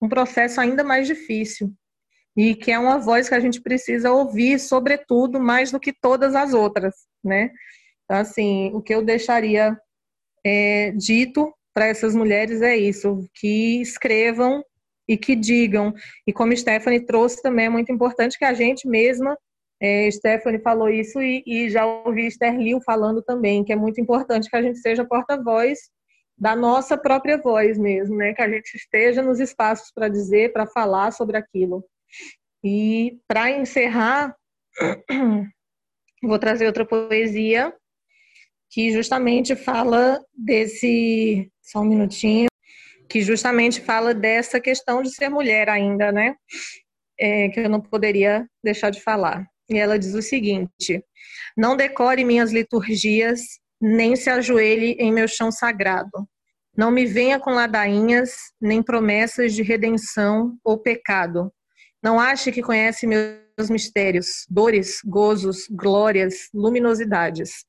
[0.00, 1.72] um processo ainda mais difícil.
[2.36, 6.34] E que é uma voz que a gente precisa ouvir, sobretudo, mais do que todas
[6.34, 7.50] as outras, né?
[8.04, 9.76] Então, assim, o que eu deixaria
[10.44, 14.62] é, dito para essas mulheres é isso, que escrevam
[15.08, 15.94] e que digam.
[16.26, 19.36] E como Stephanie trouxe também, é muito importante que a gente mesma,
[19.80, 24.00] é, Stephanie falou isso e, e já ouvi Esther Liu falando também, que é muito
[24.00, 25.78] importante que a gente seja porta-voz
[26.38, 28.32] da nossa própria voz mesmo, né?
[28.32, 31.84] Que a gente esteja nos espaços para dizer, para falar sobre aquilo.
[32.64, 34.36] E para encerrar,
[36.22, 37.72] vou trazer outra poesia
[38.70, 41.50] que justamente fala desse.
[41.62, 42.48] Só um minutinho.
[43.08, 46.34] Que justamente fala dessa questão de ser mulher ainda, né?
[47.20, 49.46] É, que eu não poderia deixar de falar.
[49.68, 51.04] E ela diz o seguinte:
[51.56, 53.42] Não decore minhas liturgias,
[53.80, 56.26] nem se ajoelhe em meu chão sagrado.
[56.74, 61.52] Não me venha com ladainhas, nem promessas de redenção ou pecado.
[62.02, 67.64] Não ache que conhece meus mistérios, dores, gozos, glórias, luminosidades.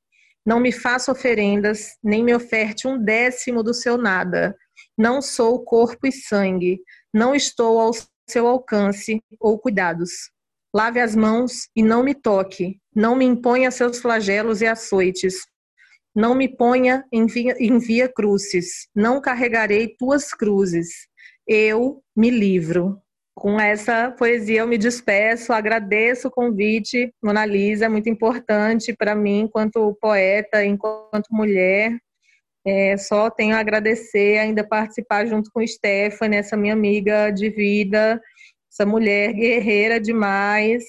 [0.45, 4.55] Não me faça oferendas, nem me oferte um décimo do seu nada.
[4.97, 6.81] Não sou corpo e sangue,
[7.13, 7.91] não estou ao
[8.27, 10.31] seu alcance ou cuidados.
[10.73, 15.35] Lave as mãos e não me toque, não me imponha seus flagelos e açoites,
[16.15, 21.07] não me ponha em via, em via crucis, não carregarei tuas cruzes.
[21.47, 23.02] Eu me livro.
[23.35, 29.15] Com essa poesia eu me despeço, agradeço o convite, Mona Lisa, é muito importante para
[29.15, 31.97] mim enquanto poeta, enquanto mulher.
[32.65, 38.21] É, só tenho a agradecer ainda participar junto com Stephanie, essa minha amiga de vida,
[38.71, 40.85] essa mulher guerreira demais,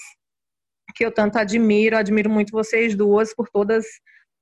[0.94, 3.84] que eu tanto admiro, admiro muito vocês duas por todas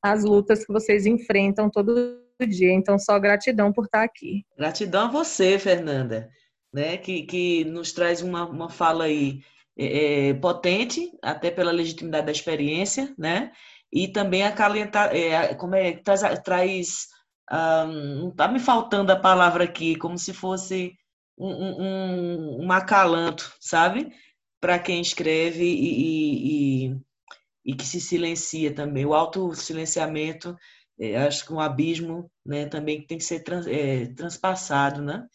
[0.03, 2.73] as lutas que vocês enfrentam todo dia.
[2.73, 4.45] Então, só gratidão por estar aqui.
[4.59, 6.29] Gratidão a você, Fernanda,
[6.73, 6.97] né?
[6.97, 9.41] que, que nos traz uma, uma fala aí
[9.77, 13.53] é, é potente, até pela legitimidade da experiência, né?
[13.93, 17.09] E também acalentar, é, como é, traz, traz
[17.51, 20.95] um, não está me faltando a palavra aqui, como se fosse
[21.37, 24.13] um, um, um acalanto, sabe?
[24.61, 26.97] Para quem escreve e, e
[27.65, 29.07] e que se silencia também.
[29.07, 30.57] O autossilenciamento,
[30.99, 35.03] é, acho que um abismo né, também tem que ser trans, é, transpassado.
[35.03, 35.27] Né?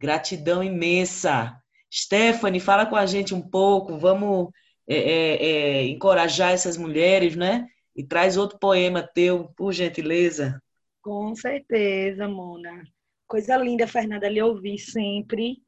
[0.00, 1.56] Gratidão imensa.
[1.92, 4.50] Stephanie, fala com a gente um pouco, vamos
[4.88, 7.66] é, é, é, encorajar essas mulheres, né?
[7.94, 10.60] E traz outro poema teu, por gentileza.
[11.02, 12.84] Com certeza, Mona.
[13.26, 15.58] Coisa linda, Fernanda, lhe ouvir sempre.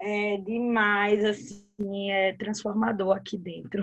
[0.00, 3.82] É demais, assim, é transformador aqui dentro.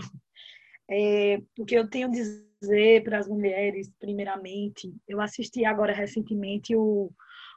[0.90, 6.76] É, o que eu tenho a dizer para as mulheres, primeiramente, eu assisti agora recentemente
[6.76, 7.10] o,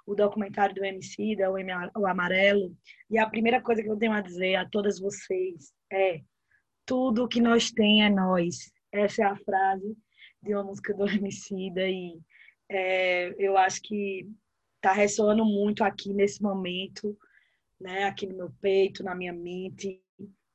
[0.07, 1.57] o documentário do MC, da o,
[1.99, 2.75] o Amarelo,
[3.11, 6.21] e a primeira coisa que eu tenho a dizer a todas vocês é:
[6.87, 8.73] tudo que nós tem é nós.
[8.93, 9.97] Essa é a frase
[10.43, 12.19] de uma música do Emicida e
[12.69, 14.27] é, eu acho que
[14.77, 17.17] está ressoando muito aqui nesse momento,
[17.81, 20.01] né, aqui no meu peito, na minha mente,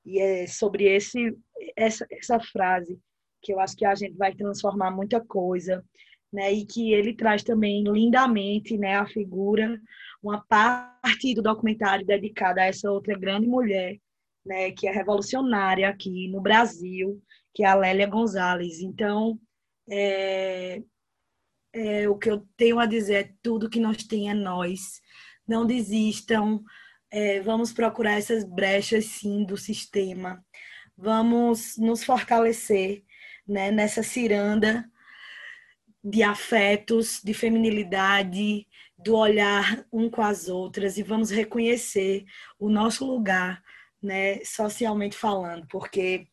[0.06, 1.38] e é sobre esse
[1.76, 3.00] essa, essa frase
[3.42, 5.84] que eu acho que a gente vai transformar muita coisa,
[6.32, 6.52] né?
[6.52, 9.80] E que ele traz também lindamente, né, a figura,
[10.24, 13.98] uma parte do documentário dedicada a essa outra grande mulher,
[14.46, 17.22] né, que é revolucionária aqui no Brasil,
[17.54, 18.80] que é a Lélia Gonzalez.
[18.80, 19.40] Então,
[19.90, 20.82] é,
[21.74, 25.02] é, o que eu tenho a dizer é tudo que nós tem é nós.
[25.48, 26.64] Não desistam,
[27.12, 30.44] é, vamos procurar essas brechas, sim, do sistema.
[30.98, 33.04] Vamos nos fortalecer
[33.48, 34.90] né, nessa ciranda
[36.04, 42.26] de afetos, de feminilidade, do olhar um com as outras e vamos reconhecer
[42.60, 43.62] o nosso lugar,
[44.02, 46.28] né, socialmente falando, porque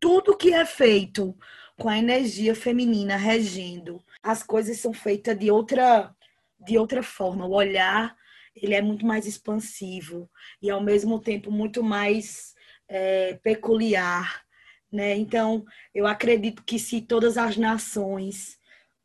[0.00, 1.36] tudo que é feito
[1.76, 6.14] com a energia feminina regendo, as coisas são feitas de outra
[6.60, 7.46] de outra forma.
[7.46, 8.16] O olhar
[8.54, 10.28] ele é muito mais expansivo
[10.60, 12.54] e ao mesmo tempo muito mais
[12.88, 14.42] é, peculiar,
[14.90, 15.16] né?
[15.16, 18.57] Então eu acredito que se todas as nações,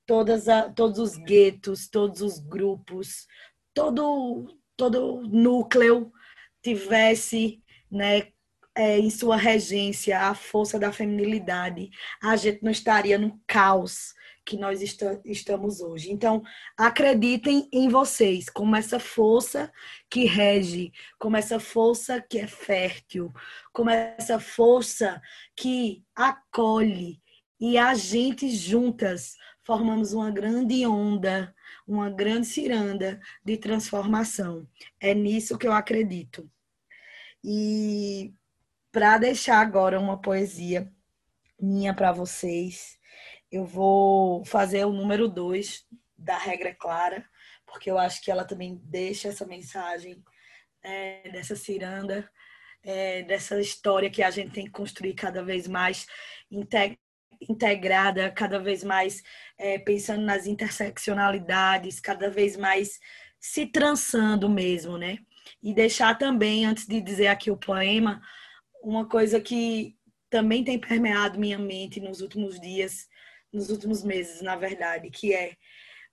[0.06, 3.28] todas a, todos os guetos, todos os grupos,
[3.74, 6.12] todo todo núcleo
[6.62, 8.28] tivesse, né,
[8.76, 11.90] é, em sua regência a força da feminilidade,
[12.22, 14.14] a gente não estaria no caos
[14.46, 14.82] que nós
[15.24, 16.12] estamos hoje.
[16.12, 16.44] Então,
[16.78, 19.72] acreditem em vocês, como essa força
[20.10, 23.32] que rege, como essa força que é fértil,
[23.72, 25.22] como essa força
[25.56, 27.22] que acolhe.
[27.60, 31.54] E a gente juntas formamos uma grande onda,
[31.88, 34.68] uma grande ciranda de transformação.
[35.00, 36.50] É nisso que eu acredito.
[37.44, 38.34] E
[38.92, 40.92] para deixar agora uma poesia
[41.60, 42.98] minha para vocês,
[43.52, 45.86] eu vou fazer o número dois
[46.18, 47.28] da regra clara,
[47.66, 50.24] porque eu acho que ela também deixa essa mensagem
[50.82, 52.30] é, dessa ciranda,
[52.84, 56.06] é, dessa história que a gente tem que construir cada vez mais
[57.50, 59.22] integrada, cada vez mais
[59.58, 63.00] é, pensando nas interseccionalidades, cada vez mais
[63.40, 65.18] se trançando mesmo, né?
[65.62, 68.22] E deixar também, antes de dizer aqui o poema,
[68.84, 69.96] uma coisa que
[70.30, 73.08] também tem permeado minha mente nos últimos dias,
[73.52, 75.54] nos últimos meses, na verdade, que é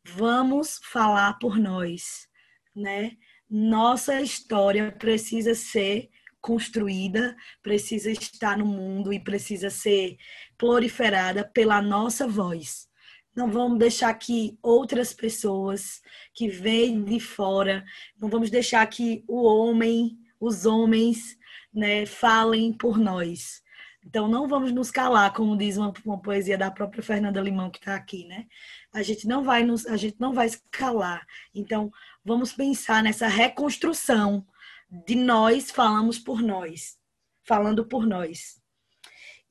[0.04, 2.28] vamos falar por nós,
[2.74, 3.12] né?
[3.48, 6.08] Nossa história precisa ser
[6.40, 10.16] construída, precisa estar no mundo e precisa ser
[10.56, 12.88] proliferada pela nossa voz.
[13.34, 16.00] Não vamos deixar que outras pessoas
[16.34, 17.84] que vêm de fora,
[18.18, 21.38] não vamos deixar que o homem, os homens,
[21.72, 23.62] né, falem por nós.
[24.04, 27.78] Então não vamos nos calar, como diz uma, uma poesia da própria Fernanda Limão que
[27.78, 28.46] está aqui, né?
[28.92, 31.24] A gente não vai nos, a gente não vai se calar.
[31.54, 31.92] Então
[32.24, 34.44] vamos pensar nessa reconstrução
[34.90, 36.98] de nós falamos por nós,
[37.44, 38.60] falando por nós.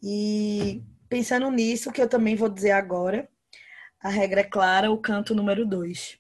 [0.02, 3.30] E pensando nisso, que eu também vou dizer agora,
[4.00, 6.18] a regra é clara, o canto número dois.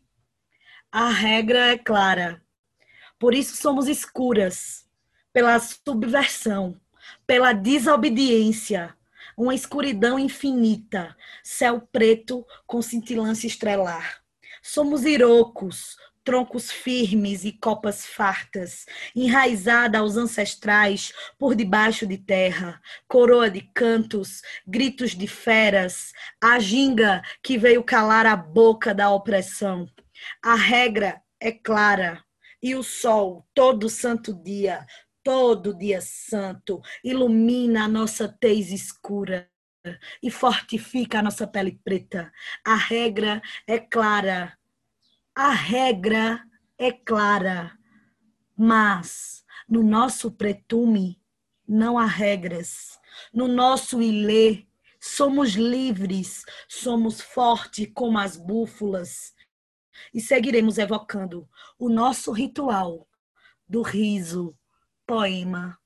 [0.91, 2.43] A regra é clara.
[3.17, 4.87] Por isso somos escuras,
[5.31, 6.79] pela subversão,
[7.27, 8.95] pela desobediência,
[9.37, 14.21] uma escuridão infinita, céu preto com cintilância estrelar.
[14.61, 15.95] Somos irocos,
[16.29, 24.43] troncos firmes e copas fartas, enraizada aos ancestrais por debaixo de terra, coroa de cantos,
[24.67, 29.89] gritos de feras, a ginga que veio calar a boca da opressão.
[30.39, 32.23] A regra é clara,
[32.61, 34.85] e o sol, todo santo dia,
[35.23, 39.49] todo dia santo, ilumina a nossa tez escura
[40.21, 42.31] e fortifica a nossa pele preta.
[42.63, 44.58] A regra é clara,
[45.41, 46.43] a regra
[46.77, 47.71] é clara,
[48.57, 51.17] mas no nosso pretume
[51.65, 52.99] não há regras.
[53.33, 54.65] No nosso ilê
[54.99, 59.33] somos livres, somos fortes como as búfalas
[60.13, 63.07] e seguiremos evocando o nosso ritual
[63.65, 64.53] do riso,
[65.07, 65.79] poema,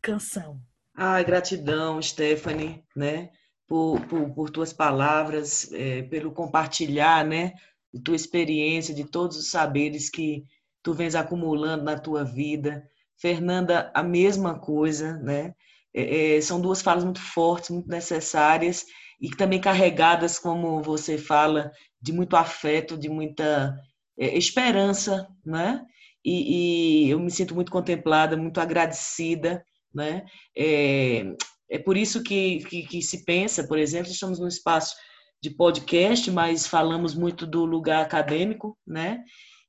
[0.00, 0.62] canção.
[0.94, 3.32] Ai, gratidão, Stephanie, né,
[3.66, 7.54] por, por, por tuas palavras, é, pelo compartilhar, né,
[7.92, 10.44] de tua experiência, de todos os saberes que
[10.82, 12.82] tu vens acumulando na tua vida.
[13.20, 15.54] Fernanda, a mesma coisa, né?
[15.92, 18.86] É, é, são duas falas muito fortes, muito necessárias
[19.20, 21.70] e também carregadas, como você fala,
[22.00, 23.76] de muito afeto, de muita
[24.18, 25.84] é, esperança, né?
[26.24, 30.24] E, e, eu me sinto muito contemplada, muito agradecida, né?
[30.56, 31.24] É,
[31.70, 34.94] é por isso que, que, que se pensa, por exemplo, estamos num espaço
[35.42, 39.24] de podcast, mas falamos muito do lugar acadêmico, né?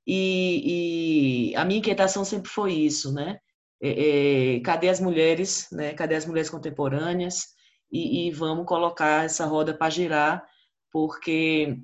[0.06, 3.40] E, e a minha inquietação sempre foi isso, né?
[3.82, 5.94] É, é, cadê as mulheres, né?
[5.94, 7.48] Cadê as mulheres contemporâneas?
[7.92, 10.44] E, e vamos colocar essa roda para girar,
[10.92, 11.78] porque,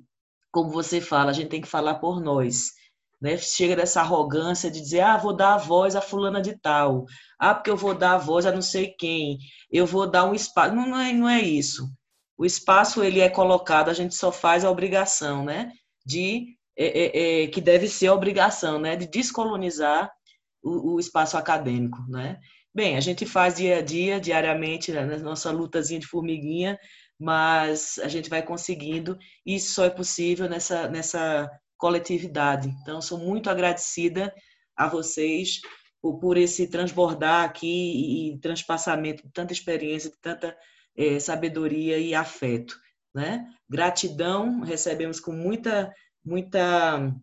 [0.52, 2.72] como você fala, a gente tem que falar por nós.
[3.22, 3.38] Né?
[3.38, 7.06] Chega dessa arrogância de dizer, ah, vou dar a voz a fulana de tal,
[7.40, 9.40] ah, porque eu vou dar a voz a não sei quem,
[9.72, 10.76] eu vou dar um espaço.
[10.76, 11.90] Não, não, é, não é isso
[12.38, 15.72] o espaço ele é colocado, a gente só faz a obrigação, né?
[16.06, 18.96] De é, é, é, que deve ser a obrigação, né?
[18.96, 20.12] De descolonizar
[20.62, 22.38] o, o, espaço acadêmico, né?
[22.74, 26.78] Bem, a gente faz dia a dia, diariamente, né, na nossa lutazinha de formiguinha,
[27.20, 32.70] mas a gente vai conseguindo e isso só é possível nessa nessa coletividade.
[32.82, 34.32] Então, sou muito agradecida
[34.76, 35.60] a vocês
[36.02, 40.56] por, por esse transbordar aqui e transpassamento de tanta experiência, de tanta
[40.98, 42.78] é, sabedoria e afeto.
[43.14, 43.48] Né?
[43.70, 45.94] Gratidão, recebemos com muita,
[46.26, 47.14] muita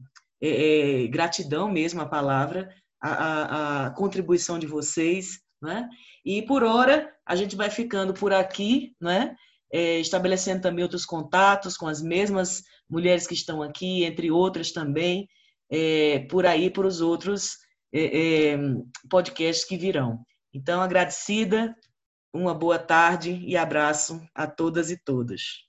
[0.41, 2.73] é, é, gratidão mesmo a palavra,
[3.03, 5.41] a, a, a, contribuição de vocês.
[5.61, 5.89] Né?
[6.25, 9.35] E por hora, a gente vai ficando por aqui, né?
[9.73, 15.27] É, estabelecendo também outros contatos com as mesmas mulheres que estão aqui, entre outras também,
[15.69, 17.57] é, por aí, para os outros
[17.93, 18.57] é,
[19.11, 20.25] podcasts que virão.
[20.53, 21.75] Então, agradecida,
[22.35, 25.63] uma boa tarde e abraço a todas e todas.